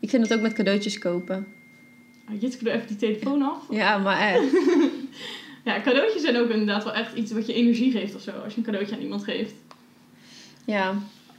Ik 0.00 0.10
vind 0.10 0.22
het 0.22 0.34
ook 0.34 0.42
met 0.42 0.52
cadeautjes 0.52 0.98
kopen. 0.98 1.46
Ah, 2.28 2.40
Jitske, 2.40 2.64
doe 2.64 2.72
even 2.72 2.86
die 2.86 2.96
telefoon 2.96 3.42
af. 3.42 3.58
Ja, 3.70 3.98
maar 3.98 4.18
echt. 4.20 4.44
Ja, 5.66 5.80
cadeautjes 5.80 6.22
zijn 6.22 6.36
ook 6.36 6.48
inderdaad 6.48 6.84
wel 6.84 6.92
echt 6.92 7.16
iets 7.16 7.32
wat 7.32 7.46
je 7.46 7.52
energie 7.52 7.90
geeft 7.90 8.14
of 8.14 8.20
zo. 8.20 8.30
Als 8.30 8.52
je 8.52 8.58
een 8.58 8.64
cadeautje 8.64 8.94
aan 8.94 9.02
iemand 9.02 9.24
geeft. 9.24 9.54
Ja. 10.64 10.94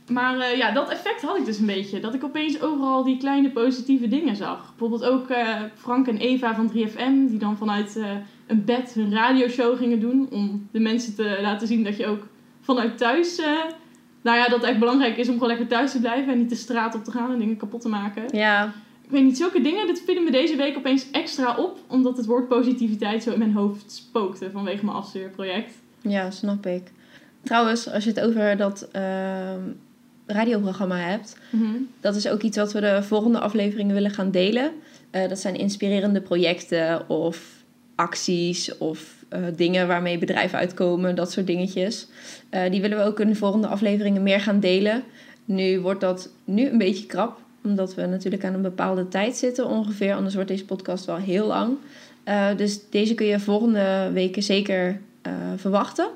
Maar 0.07 0.39
eh, 0.39 0.57
ja, 0.57 0.71
dat 0.71 0.89
effect 0.89 1.21
had 1.21 1.37
ik 1.37 1.45
dus 1.45 1.59
een 1.59 1.65
beetje. 1.65 1.99
Dat 1.99 2.13
ik 2.13 2.23
opeens 2.23 2.61
overal 2.61 3.03
die 3.03 3.17
kleine 3.17 3.49
positieve 3.49 4.07
dingen 4.07 4.35
zag. 4.35 4.73
Bijvoorbeeld 4.77 5.11
ook 5.11 5.29
eh, 5.29 5.61
Frank 5.75 6.07
en 6.07 6.17
Eva 6.17 6.55
van 6.55 6.71
3FM. 6.71 7.29
Die 7.29 7.37
dan 7.37 7.57
vanuit 7.57 7.95
eh, 7.97 8.11
een 8.47 8.65
bed 8.65 8.93
hun 8.93 9.13
radioshow 9.13 9.77
gingen 9.77 9.99
doen. 9.99 10.27
Om 10.31 10.67
de 10.71 10.79
mensen 10.79 11.15
te 11.15 11.37
laten 11.41 11.67
zien 11.67 11.83
dat 11.83 11.97
je 11.97 12.05
ook 12.05 12.27
vanuit 12.61 12.97
thuis... 12.97 13.37
eh, 13.37 13.63
nou 14.21 14.37
ja, 14.37 14.47
dat 14.47 14.59
het 14.59 14.69
echt 14.69 14.79
belangrijk 14.79 15.17
is 15.17 15.27
om 15.27 15.33
gewoon 15.33 15.47
lekker 15.47 15.67
thuis 15.67 15.91
te 15.91 15.99
blijven. 15.99 16.33
En 16.33 16.37
niet 16.37 16.49
de 16.49 16.55
straat 16.55 16.95
op 16.95 17.03
te 17.03 17.11
gaan 17.11 17.31
en 17.31 17.39
dingen 17.39 17.57
kapot 17.57 17.81
te 17.81 17.89
maken. 17.89 18.23
Ja. 18.31 18.73
Ik 19.03 19.09
weet 19.13 19.23
niet, 19.23 19.37
zulke 19.37 19.61
dingen, 19.61 19.87
dit 19.87 20.01
vielen 20.05 20.23
me 20.23 20.31
deze 20.31 20.55
week 20.55 20.77
opeens 20.77 21.11
extra 21.11 21.55
op. 21.55 21.79
Omdat 21.87 22.17
het 22.17 22.25
woord 22.25 22.47
positiviteit 22.47 23.23
zo 23.23 23.31
in 23.31 23.39
mijn 23.39 23.53
hoofd 23.53 23.91
spookte 23.91 24.51
vanwege 24.51 24.85
mijn 24.85 24.97
afstuurproject. 24.97 25.73
Ja, 26.01 26.31
snap 26.31 26.65
ik. 26.65 26.91
Trouwens, 27.43 27.89
als 27.89 28.03
je 28.03 28.09
het 28.09 28.19
over 28.19 28.57
dat 28.57 28.87
ehm, 28.91 29.61
radioprogramma 30.25 30.97
hebt, 30.97 31.37
dat 31.99 32.15
is 32.15 32.27
ook 32.27 32.41
iets 32.41 32.57
wat 32.57 32.73
we 32.73 32.79
de 32.81 33.03
volgende 33.03 33.39
afleveringen 33.39 33.93
willen 33.93 34.11
gaan 34.11 34.31
delen. 34.31 34.71
Eh, 35.11 35.29
dat 35.29 35.39
zijn 35.39 35.55
inspirerende 35.55 36.21
projecten 36.21 37.09
of 37.09 37.56
acties 37.97 38.77
of 38.77 39.25
eh, 39.29 39.41
dingen 39.55 39.87
waarmee 39.87 40.17
bedrijven 40.17 40.59
uitkomen, 40.59 41.15
dat 41.15 41.31
soort 41.31 41.47
dingetjes. 41.47 42.07
Eh, 42.49 42.71
die 42.71 42.81
willen 42.81 42.97
we 42.97 43.03
ook 43.03 43.19
in 43.19 43.27
de 43.27 43.35
volgende 43.35 43.67
afleveringen 43.67 44.23
meer 44.23 44.41
gaan 44.41 44.59
delen. 44.59 45.03
Nu 45.45 45.79
wordt 45.79 46.01
dat 46.01 46.29
nu 46.43 46.69
een 46.69 46.77
beetje 46.77 47.05
krap, 47.05 47.39
omdat 47.63 47.95
we 47.95 48.05
natuurlijk 48.05 48.45
aan 48.45 48.53
een 48.53 48.61
bepaalde 48.61 49.07
tijd 49.07 49.35
zitten 49.37 49.67
ongeveer. 49.67 50.13
Anders 50.13 50.33
wordt 50.33 50.49
deze 50.49 50.65
podcast 50.65 51.05
wel 51.05 51.15
heel 51.15 51.47
lang. 51.47 51.77
Eh, 52.23 52.47
dus 52.57 52.89
deze 52.89 53.13
kun 53.13 53.25
je 53.25 53.39
volgende 53.39 54.09
weken 54.13 54.43
zeker 54.43 54.99
verwachten. 55.55 56.07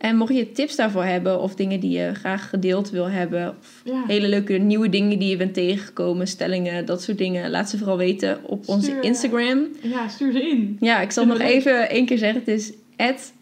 En 0.00 0.16
mocht 0.16 0.34
je 0.34 0.52
tips 0.52 0.76
daarvoor 0.76 1.04
hebben 1.04 1.40
of 1.40 1.54
dingen 1.54 1.80
die 1.80 1.98
je 1.98 2.14
graag 2.14 2.48
gedeeld 2.48 2.90
wil 2.90 3.08
hebben, 3.10 3.48
of 3.60 3.80
Ja. 3.84 4.04
hele 4.06 4.28
leuke 4.28 4.52
nieuwe 4.52 4.88
dingen 4.88 5.18
die 5.18 5.28
je 5.28 5.36
bent 5.36 5.54
tegengekomen, 5.54 6.26
stellingen, 6.26 6.86
dat 6.86 7.02
soort 7.02 7.18
dingen, 7.18 7.50
laat 7.50 7.70
ze 7.70 7.78
vooral 7.78 7.96
weten 7.96 8.38
op 8.46 8.68
onze 8.68 8.90
Stuur, 8.90 9.02
Instagram. 9.02 9.66
ja, 9.82 10.08
stuur 10.08 10.32
ze 10.32 10.48
in. 10.48 10.76
Ja, 10.80 11.00
ik 11.00 11.10
zal 11.10 11.26
nog 11.26 11.38
even 11.38 11.88
één 11.90 12.06
keer 12.06 12.18
zeggen. 12.18 12.38
Het 12.44 12.48
is 12.48 12.72
at, 12.96 13.32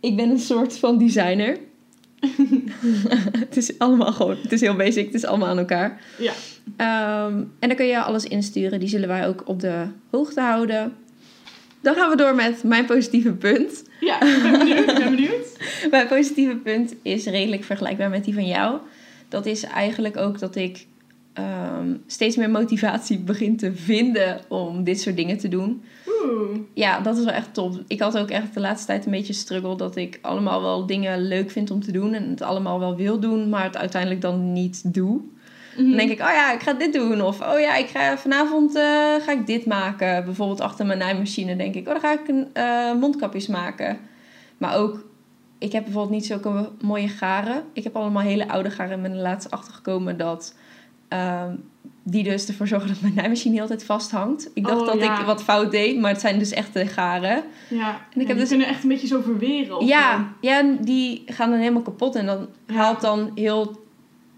ik 0.00 0.16
ben 0.16 0.30
een 0.30 0.38
soort 0.38 0.78
van 0.78 0.98
designer. 0.98 1.56
het 3.38 3.56
is 3.56 3.78
allemaal 3.78 4.12
gewoon, 4.12 4.36
het 4.42 4.52
is 4.52 4.60
heel 4.60 4.76
basic, 4.76 5.04
het 5.04 5.14
is 5.14 5.24
allemaal 5.24 5.48
aan 5.48 5.58
elkaar. 5.58 6.00
Ja. 6.18 6.32
Ehm, 6.76 7.34
en 7.58 7.68
dan 7.68 7.76
kun 7.76 7.86
je 7.86 8.00
alles 8.02 8.24
insturen. 8.24 8.80
Die 8.80 8.88
zullen 8.88 9.08
wij 9.08 9.26
ook 9.26 9.42
op 9.44 9.60
de 9.60 9.84
hoogte 10.10 10.40
houden. 10.40 10.92
Dan 11.80 11.94
gaan 11.94 12.10
we 12.10 12.16
door 12.16 12.34
met 12.34 12.62
mijn 12.62 12.84
positieve 12.84 13.32
punt. 13.32 13.82
Ja, 14.00 14.22
ik 14.22 14.42
ben 14.42 14.58
benieuwd. 14.58 14.78
Ik 14.90 14.98
ben 14.98 15.10
benieuwd. 15.10 15.55
Mijn 15.90 16.06
positieve 16.06 16.56
punt 16.56 16.94
is 17.02 17.24
redelijk 17.24 17.64
vergelijkbaar 17.64 18.10
met 18.10 18.24
die 18.24 18.34
van 18.34 18.46
jou. 18.46 18.78
Dat 19.28 19.46
is 19.46 19.62
eigenlijk 19.62 20.16
ook 20.16 20.38
dat 20.38 20.56
ik 20.56 20.86
ehm, 21.32 21.94
steeds 22.06 22.36
meer 22.36 22.50
motivatie 22.50 23.18
begin 23.32 23.56
te 23.56 23.74
vinden 23.74 24.40
om 24.48 24.84
dit 24.84 25.00
soort 25.00 25.16
dingen 25.16 25.38
te 25.38 25.48
doen. 25.48 25.82
Oeh. 26.24 26.58
Ja, 26.74 27.00
dat 27.00 27.18
is 27.18 27.24
wel 27.24 27.34
echt 27.34 27.54
top. 27.54 27.82
Ik 27.86 28.00
had 28.00 28.18
ook 28.18 28.30
echt 28.30 28.54
de 28.54 28.60
laatste 28.60 28.86
tijd 28.86 29.04
een 29.04 29.10
beetje 29.10 29.32
struggle 29.32 29.76
dat 29.76 29.96
ik 29.96 30.18
allemaal 30.22 30.62
wel 30.62 30.86
dingen 30.86 31.28
leuk 31.28 31.50
vind 31.50 31.70
om 31.70 31.82
te 31.82 31.92
doen 31.92 32.14
en 32.14 32.30
het 32.30 32.42
allemaal 32.42 32.78
wel 32.78 32.96
wil 32.96 33.20
doen, 33.20 33.48
maar 33.48 33.64
het 33.64 33.76
uiteindelijk 33.76 34.20
dan 34.20 34.52
niet 34.52 34.94
doe. 34.94 35.20
Mhm. 35.76 35.88
Dan 35.88 35.96
denk 35.96 36.10
ik, 36.10 36.20
oh 36.20 36.32
ja, 36.32 36.52
ik 36.52 36.60
ga 36.60 36.72
dit 36.72 36.92
doen. 36.92 37.22
Of 37.22 37.40
oh 37.40 37.60
ja, 37.60 37.76
ik 37.76 37.88
ga 37.88 38.18
vanavond 38.18 38.74
eh, 38.74 38.82
ga 39.20 39.32
ik 39.32 39.46
dit 39.46 39.66
maken. 39.66 40.24
Bijvoorbeeld 40.24 40.60
achter 40.60 40.86
mijn 40.86 40.98
naaimachine 40.98 41.56
denk 41.56 41.74
ik, 41.74 41.86
oh 41.86 41.92
dan 41.92 42.00
ga 42.00 42.12
ik 42.12 42.28
een 42.28 42.48
eh, 42.52 42.94
mondkapjes 42.94 43.46
maken. 43.46 43.98
Maar 44.58 44.76
ook, 44.76 45.04
ik 45.58 45.72
heb 45.72 45.82
bijvoorbeeld 45.84 46.14
niet 46.14 46.26
zulke 46.26 46.70
mooie 46.80 47.08
garen. 47.08 47.64
Ik 47.72 47.84
heb 47.84 47.96
allemaal 47.96 48.22
hele 48.22 48.48
oude 48.48 48.70
garen 48.70 48.92
en 48.92 49.02
ben 49.02 49.12
er 49.12 49.16
laatst 49.22 49.50
achtergekomen 49.50 50.16
dat 50.16 50.54
ehm, 51.08 51.54
die 52.02 52.22
dus 52.24 52.48
ervoor 52.48 52.66
zorgen 52.66 52.88
dat 52.88 53.00
mijn 53.00 53.14
naaimachine 53.14 53.54
heel 53.54 53.66
tijd 53.66 53.84
vasthangt. 53.84 54.50
Ik 54.54 54.66
dacht 54.66 54.80
Oh, 54.80 54.86
dat 54.86 55.00
ja. 55.00 55.20
ik 55.20 55.26
wat 55.26 55.42
fout 55.42 55.70
deed, 55.70 55.98
maar 56.00 56.10
het 56.10 56.20
zijn 56.20 56.38
dus 56.38 56.50
echte 56.50 56.86
garen. 56.86 57.42
Ja. 57.68 58.00
En 58.14 58.20
ik 58.20 58.26
heb 58.26 58.36
Ja, 58.36 58.42
dus- 58.42 58.48
kunnen 58.48 58.66
echt 58.66 58.82
een 58.82 58.88
beetje 58.88 59.06
zo 59.06 59.20
verweren. 59.20 59.76
of 59.78 59.88
Ja, 59.88 60.32
ja, 60.40 60.58
en 60.58 60.78
die 60.84 61.22
gaan 61.26 61.50
dan 61.50 61.58
helemaal 61.58 61.82
kapot 61.82 62.14
en 62.14 62.26
dan 62.26 62.48
haalt 62.66 63.00
dan 63.00 63.30
heel 63.34 63.84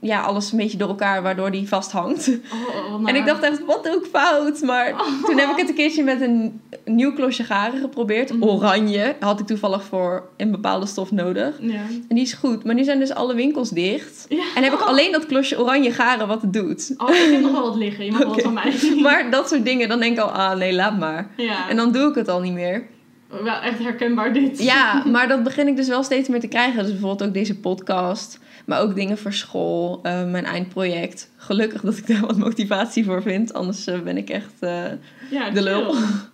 ja, 0.00 0.20
alles 0.20 0.52
een 0.52 0.58
beetje 0.58 0.78
door 0.78 0.88
elkaar, 0.88 1.22
waardoor 1.22 1.50
die 1.50 1.68
vasthangt. 1.68 2.28
Oh, 2.28 2.84
oh, 2.92 3.00
wat 3.00 3.08
En 3.08 3.14
ik 3.16 3.26
dacht 3.26 3.42
echt, 3.42 3.64
wat 3.64 3.86
ik 3.86 4.06
fout? 4.12 4.60
Maar 4.62 4.92
Oh. 4.92 5.24
toen 5.24 5.38
heb 5.38 5.50
ik 5.50 5.56
het 5.56 5.68
een 5.68 5.74
keertje 5.74 6.02
met 6.02 6.20
een 6.20 6.60
nieuw 6.84 7.12
klosje 7.12 7.44
garen 7.44 7.80
geprobeerd. 7.80 8.32
Mhm. 8.32 8.42
Oranje. 8.48 9.16
Had 9.20 9.40
ik 9.40 9.46
toevallig 9.46 9.82
voor 9.84 10.28
een 10.36 10.50
bepaalde 10.50 10.86
stof 10.86 11.10
nodig. 11.12 11.56
Ja. 11.60 11.74
En 12.08 12.14
die 12.14 12.22
is 12.24 12.32
goed. 12.32 12.64
Maar 12.64 12.74
nu 12.74 12.84
zijn 12.84 12.98
dus 12.98 13.14
alle 13.14 13.34
winkels 13.34 13.70
dicht. 13.70 14.26
ja. 14.28 14.44
En 14.54 14.62
heb 14.62 14.72
ik 14.72 14.80
alleen 14.80 15.12
dat 15.12 15.26
klosje 15.26 15.60
oranje 15.60 15.90
garen 15.92 16.28
wat 16.28 16.42
het 16.42 16.52
doet. 16.52 16.94
Oh, 16.96 17.08
ik 17.10 17.30
heb 17.32 17.40
nog 17.40 17.52
wel 17.52 17.62
wat 17.62 17.76
liggen. 17.76 18.04
Je 18.04 18.10
mag 18.10 18.20
wel 18.20 18.28
wat 18.34 18.42
van 18.42 18.52
mij. 18.52 18.74
Maar 19.02 19.30
dat 19.30 19.48
soort 19.48 19.64
dingen, 19.64 19.88
dan 19.88 20.00
denk 20.00 20.12
ik 20.16 20.22
al, 20.22 20.30
ah 20.30 20.56
nee, 20.56 20.74
laat 20.74 20.98
maar. 20.98 21.30
Ja. 21.36 21.68
En 21.68 21.76
dan 21.76 21.92
doe 21.92 22.08
ik 22.08 22.14
het 22.14 22.28
al 22.28 22.40
niet 22.40 22.52
meer. 22.52 22.86
Wel 23.28 23.60
echt 23.60 23.78
herkenbaar 23.78 24.32
dit. 24.32 24.62
Ja, 24.62 25.04
maar 25.06 25.28
dat 25.28 25.42
begin 25.42 25.66
ik 25.66 25.76
dus 25.76 25.88
wel 25.88 26.02
steeds 26.02 26.28
meer 26.28 26.40
te 26.40 26.48
krijgen. 26.48 26.82
Dus 26.82 26.90
bijvoorbeeld 26.90 27.28
ook 27.28 27.34
deze 27.34 27.58
podcast. 27.58 28.40
Maar 28.66 28.80
ook 28.80 28.94
dingen 28.94 29.18
voor 29.18 29.32
school, 29.32 30.00
eh, 30.02 30.30
mijn 30.30 30.44
eindproject. 30.44 31.30
Gelukkig 31.36 31.80
dat 31.82 31.96
ik 31.96 32.06
daar 32.06 32.20
wat 32.20 32.36
motivatie 32.36 33.04
voor 33.04 33.22
vind. 33.22 33.52
Anders 33.52 33.86
eh, 33.86 34.00
ben 34.00 34.16
ik 34.16 34.30
echt 34.30 34.52
eh, 34.60 34.84
Ja, 35.30 35.50
de 35.50 35.62
lul. 35.62 35.92
chill. 35.92 36.04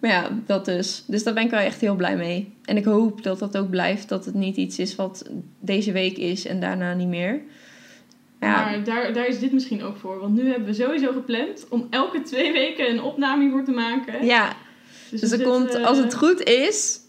Maar 0.00 0.10
ja, 0.10 0.28
dat 0.46 0.64
dus. 0.64 1.04
Dus 1.06 1.22
daar 1.24 1.34
ben 1.34 1.44
ik 1.44 1.50
wel 1.50 1.60
echt 1.60 1.80
heel 1.80 1.94
blij 1.94 2.16
mee. 2.16 2.54
En 2.64 2.76
ik 2.76 2.84
hoop 2.84 3.22
dat 3.22 3.38
dat 3.38 3.56
ook 3.56 3.70
blijft. 3.70 4.08
Dat 4.08 4.24
het 4.24 4.34
niet 4.34 4.56
iets 4.56 4.78
is 4.78 4.94
wat 4.96 5.30
deze 5.60 5.92
week 5.92 6.16
is 6.16 6.46
en 6.46 6.60
daarna 6.60 6.94
niet 6.94 7.08
meer. 7.08 7.40
Ja, 8.40 8.64
Maar 8.64 8.84
daar, 8.84 9.12
daar 9.12 9.26
is 9.26 9.38
dit 9.38 9.52
misschien 9.52 9.82
ook 9.82 9.96
voor. 9.96 10.18
Want 10.20 10.34
nu 10.34 10.48
hebben 10.48 10.66
we 10.68 10.74
sowieso 10.74 11.12
gepland 11.12 11.66
om 11.70 11.86
elke 11.90 12.22
twee 12.22 12.52
weken 12.52 12.90
een 12.90 13.02
opname 13.02 13.42
hiervoor 13.42 13.64
te 13.64 13.70
maken. 13.70 14.26
ja. 14.26 14.56
Dus, 15.10 15.20
dus 15.20 15.30
er 15.30 15.42
komt, 15.42 15.74
als 15.74 15.98
het 15.98 16.14
goed 16.14 16.42
is... 16.42 17.00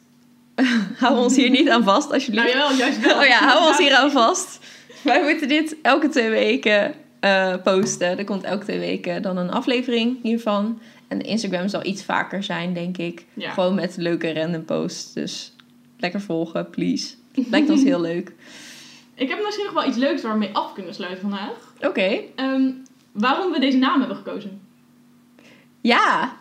hou 0.99 1.17
ons 1.17 1.35
hier 1.35 1.49
niet 1.49 1.69
aan 1.69 1.83
vast, 1.83 2.11
alsjeblieft. 2.11 2.53
Nou 2.53 2.57
jawel, 2.57 2.77
juist 2.77 2.99
wel. 2.99 3.17
Oh 3.21 3.25
ja, 3.25 3.39
hou 3.39 3.67
ons 3.67 3.77
hier 3.77 3.93
aan 3.93 4.11
vast. 4.11 4.59
Wij 5.01 5.23
moeten 5.23 5.47
dit 5.47 5.75
elke 5.81 6.09
twee 6.09 6.29
weken 6.29 6.93
eh, 7.19 7.55
posten. 7.63 8.17
Er 8.17 8.23
komt 8.23 8.43
elke 8.43 8.63
twee 8.63 8.79
weken 8.79 9.21
dan 9.21 9.37
een 9.37 9.51
aflevering 9.51 10.17
hiervan. 10.21 10.81
En 11.07 11.17
de 11.17 11.23
Instagram 11.23 11.67
zal 11.67 11.85
iets 11.85 12.03
vaker 12.03 12.43
zijn, 12.43 12.73
denk 12.73 12.97
ik. 12.97 13.25
Ja. 13.33 13.51
Gewoon 13.51 13.75
met 13.75 13.97
leuke 13.97 14.33
random 14.33 14.65
posts. 14.65 15.13
Dus 15.13 15.53
lekker 15.97 16.21
volgen, 16.21 16.69
please. 16.69 17.13
Lijkt 17.33 17.69
ons 17.69 17.83
heel 17.83 18.01
leuk. 18.11 18.33
Ik 19.13 19.29
heb 19.29 19.43
misschien 19.43 19.65
nog 19.65 19.73
wel 19.73 19.87
iets 19.87 19.97
leuks 19.97 20.21
waar 20.21 20.31
we 20.31 20.37
mee 20.37 20.55
af 20.55 20.73
kunnen 20.73 20.93
sluiten 20.93 21.21
vandaag. 21.21 21.73
Oké. 21.81 22.19
Ehm, 22.35 22.71
waarom 23.11 23.51
we 23.51 23.59
deze 23.59 23.77
naam 23.77 23.99
hebben 23.99 24.17
gekozen. 24.17 24.61
Ja, 25.81 26.36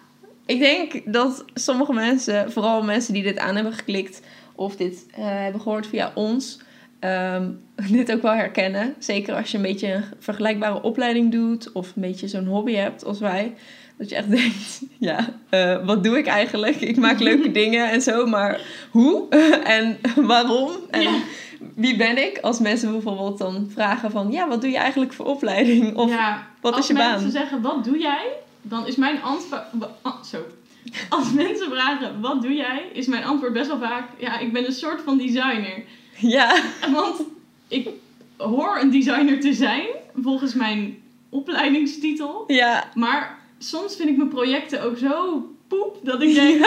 ik 0.47 0.59
denk 0.59 1.13
dat 1.13 1.45
sommige 1.55 1.93
mensen, 1.93 2.53
vooral 2.53 2.83
mensen 2.83 3.13
die 3.13 3.23
dit 3.23 3.39
aan 3.39 3.55
hebben 3.55 3.73
geklikt 3.73 4.21
of 4.55 4.77
dit 4.77 5.07
eh, 5.15 5.25
hebben 5.25 5.61
gehoord 5.61 5.87
via 5.87 6.13
ons, 6.15 6.59
ehm, 7.01 7.51
dit 7.91 8.13
ook 8.13 8.23
wel 8.23 8.33
herkennen. 8.35 8.95
Zeker 8.99 9.35
als 9.35 9.51
je 9.51 9.57
een 9.57 9.63
beetje 9.63 9.93
een 9.93 10.05
vergelijkbare 10.19 10.83
opleiding 10.83 11.33
doet 11.33 11.73
of 11.73 11.87
een 11.87 12.03
beetje 12.03 12.29
zo'n 12.29 12.47
hobby 12.47 12.73
hebt 12.75 13.05
als 13.05 13.19
wij. 13.21 13.55
Dat 13.99 14.09
je 14.09 14.15
echt 14.17 14.31
denkt, 14.41 14.81
ja, 14.99 15.29
eh, 15.49 15.85
wat 15.85 16.05
doe 16.05 16.19
ik 16.19 16.27
eigenlijk? 16.27 16.77
Ik 16.81 16.97
maak 16.97 17.21
leuke 17.31 17.51
dingen 17.51 17.91
en 17.91 18.03
zo, 18.03 18.27
maar 18.27 18.61
hoe 18.91 19.29
en 19.65 19.99
waarom? 20.17 20.71
En 20.91 21.03
Ja. 21.03 21.19
wie 21.75 21.97
ben 21.97 22.19
ik? 22.27 22.39
Als 22.39 22.59
mensen 22.59 22.93
bijvoorbeeld 22.93 23.39
dan 23.39 23.71
vragen 23.73 24.11
van, 24.11 24.31
ja, 24.31 24.49
wat 24.49 24.61
doe 24.61 24.71
je 24.71 24.77
eigenlijk 24.77 25.13
voor 25.13 25.27
opleiding? 25.27 25.97
Of 25.97 26.11
ja, 26.11 26.47
wat 26.61 26.73
is 26.73 26.79
als 26.79 26.87
je 26.87 26.95
baan? 26.95 27.11
mensen 27.11 27.31
zeggen, 27.31 27.63
wat 27.63 27.85
doe 27.85 27.99
jij? 27.99 28.27
Dan 28.63 28.87
is 28.87 28.97
mijn 28.97 29.23
antwoord... 29.23 29.63
Als 31.17 31.33
mensen 31.33 31.71
vragen, 31.71 32.21
wat 32.21 32.43
doe 32.43 32.55
jij? 32.55 32.83
Is 32.93 33.07
mijn 33.07 33.25
antwoord 33.25 33.53
best 33.53 33.67
wel 33.69 33.79
vaak, 33.79 34.09
ja, 34.19 34.39
ik 34.39 34.53
ben 34.53 34.67
een 34.67 34.73
soort 34.73 35.01
van 35.05 35.19
designer. 35.19 35.83
Ja, 36.19 36.57
Want 36.93 37.21
ik 37.69 37.89
hoor 38.37 38.79
een 38.81 38.91
designer 38.91 39.41
te 39.41 39.53
zijn, 39.53 39.87
volgens 40.23 40.55
mijn 40.55 40.97
opleidingstitel. 41.29 42.45
ja. 42.47 42.85
Maar 42.95 43.39
soms 43.59 43.97
vind 43.97 44.09
ik 44.09 44.17
mijn 44.17 44.29
projecten 44.29 44.83
ook 44.83 44.99
zo 44.99 45.43
poep, 45.69 45.99
dat 46.03 46.23
ik 46.23 46.35
denk, 46.35 46.61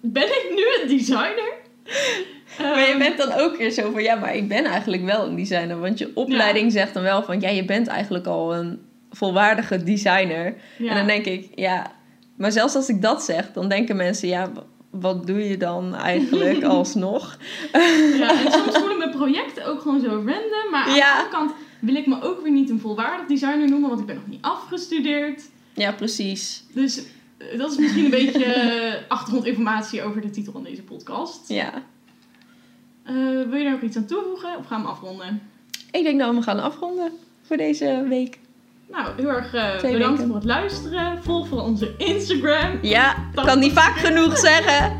ben 0.00 0.26
ik 0.26 0.46
nu 0.54 0.82
een 0.82 0.88
designer? 0.98 1.52
Maar 2.58 2.78
je 2.80 2.86
Ehm, 2.86 2.98
bent 2.98 3.16
dan 3.18 3.32
ook 3.32 3.56
weer 3.56 3.70
zo 3.70 3.90
van, 3.90 4.02
ja, 4.02 4.14
maar 4.14 4.36
ik 4.36 4.48
ben 4.48 4.64
eigenlijk 4.64 5.04
wel 5.04 5.26
een 5.26 5.36
designer. 5.36 5.80
Want 5.80 5.98
je 5.98 6.10
opleiding 6.14 6.72
zegt 6.72 6.94
dan 6.94 7.02
wel 7.02 7.22
van, 7.22 7.40
ja, 7.40 7.48
je 7.48 7.64
bent 7.64 7.86
eigenlijk 7.86 8.26
al 8.26 8.54
een 8.54 8.80
volwaardige 9.10 9.82
designer. 9.84 10.54
ja. 10.78 10.88
En 10.90 10.96
dan 10.96 11.06
denk 11.06 11.24
ik, 11.26 11.48
ja, 11.54 11.92
maar 12.36 12.52
zelfs 12.52 12.74
als 12.74 12.88
ik 12.88 13.02
dat 13.02 13.22
zeg, 13.22 13.52
dan 13.52 13.68
denken 13.68 13.96
mensen, 13.96 14.28
ja, 14.28 14.50
wat 14.90 15.26
doe 15.26 15.48
je 15.48 15.56
dan 15.56 15.94
eigenlijk 15.94 16.62
alsnog? 16.76 17.38
Ja, 18.18 18.44
en 18.44 18.52
soms 18.52 18.78
voelen 18.78 18.98
mijn 18.98 19.10
projecten 19.10 19.66
ook 19.66 19.80
gewoon 19.80 20.00
zo 20.00 20.08
random. 20.08 20.70
Maar 20.70 20.84
aan 20.86 20.94
Ja. 20.94 21.12
de 21.12 21.22
andere 21.24 21.28
kant 21.36 21.52
wil 21.80 21.94
ik 21.94 22.06
me 22.06 22.22
ook 22.22 22.42
weer 22.42 22.52
niet 22.52 22.70
een 22.70 22.80
volwaardig 22.80 23.26
designer 23.26 23.68
noemen, 23.68 23.88
want 23.88 24.00
ik 24.00 24.06
ben 24.06 24.14
nog 24.14 24.26
niet 24.26 24.42
afgestudeerd. 24.42 25.42
Ja, 25.72 25.92
precies. 25.92 26.64
Dus 26.72 27.02
eh, 27.38 27.58
dat 27.58 27.70
is 27.70 27.76
misschien 27.78 28.04
een 28.04 28.10
beetje 28.10 28.44
eh, 28.44 28.94
achtergrondinformatie 29.08 30.02
over 30.02 30.20
de 30.20 30.30
titel 30.30 30.52
van 30.52 30.62
deze 30.62 30.82
podcast. 30.82 31.48
Ja. 31.48 31.72
Eh, 33.02 33.14
wil 33.48 33.54
je 33.54 33.62
daar 33.64 33.72
nog 33.72 33.80
iets 33.82 33.96
aan 33.96 34.06
toevoegen 34.06 34.56
of 34.58 34.66
gaan 34.66 34.82
we 34.82 34.88
afronden? 34.88 35.42
Ik 35.90 36.02
denk 36.02 36.18
dat 36.20 36.34
we 36.34 36.42
gaan 36.42 36.60
afronden 36.62 37.12
voor 37.42 37.56
deze 37.56 38.04
week. 38.08 38.38
Nou, 38.90 39.08
heel 39.16 39.28
erg 39.28 39.54
eh, 39.54 39.90
bedankt 39.92 40.22
voor 40.26 40.34
het 40.34 40.44
luisteren. 40.44 41.22
Volg 41.22 41.48
voor 41.48 41.60
onze 41.62 41.94
Instagram. 41.98 42.78
Ja, 42.82 43.16
ik 43.34 43.42
kan 43.44 43.58
niet 43.58 43.72
vaak 43.72 43.96
genoeg 43.96 44.38
zeggen. 44.38 44.92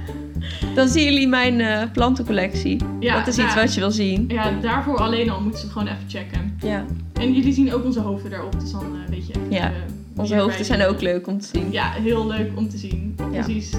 Dan 0.74 0.88
zien 0.88 1.04
jullie 1.04 1.28
mijn 1.28 1.60
eh, 1.60 1.82
plantencollectie. 1.92 2.80
Ja, 3.00 3.14
dat 3.18 3.26
is 3.26 3.38
iets 3.38 3.54
wat 3.54 3.74
je 3.74 3.80
wil 3.80 3.90
zien. 3.90 4.24
Ja, 4.28 4.50
daarvoor 4.62 4.96
alleen 4.98 5.30
al 5.30 5.40
moeten 5.40 5.60
ze 5.60 5.68
gewoon 5.70 5.86
even 5.88 6.04
checken. 6.08 6.58
Ja, 6.62 6.84
En 7.12 7.32
jullie 7.32 7.52
zien 7.52 7.74
ook 7.74 7.84
onze 7.84 8.00
hoofden 8.00 8.30
daarop, 8.30 8.60
dus 8.60 8.70
dan 8.72 8.80
eh, 9.04 9.10
weet 9.10 9.26
je 9.26 9.32
even, 9.36 9.50
Ja, 9.52 9.72
onze 10.16 10.36
hoofden 10.36 10.64
zijn 10.64 10.78
de- 10.78 10.86
ook 10.86 11.00
leuk 11.00 11.26
om 11.26 11.40
te 11.40 11.46
zien. 11.52 11.72
Ja, 11.72 11.90
heel 11.90 12.26
leuk 12.26 12.50
om 12.56 12.68
te 12.68 12.76
zien. 12.78 13.16
Ja. 13.32 13.42
Precies. 13.42 13.70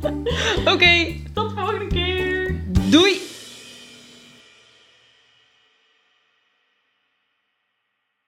Oké, 0.74 1.06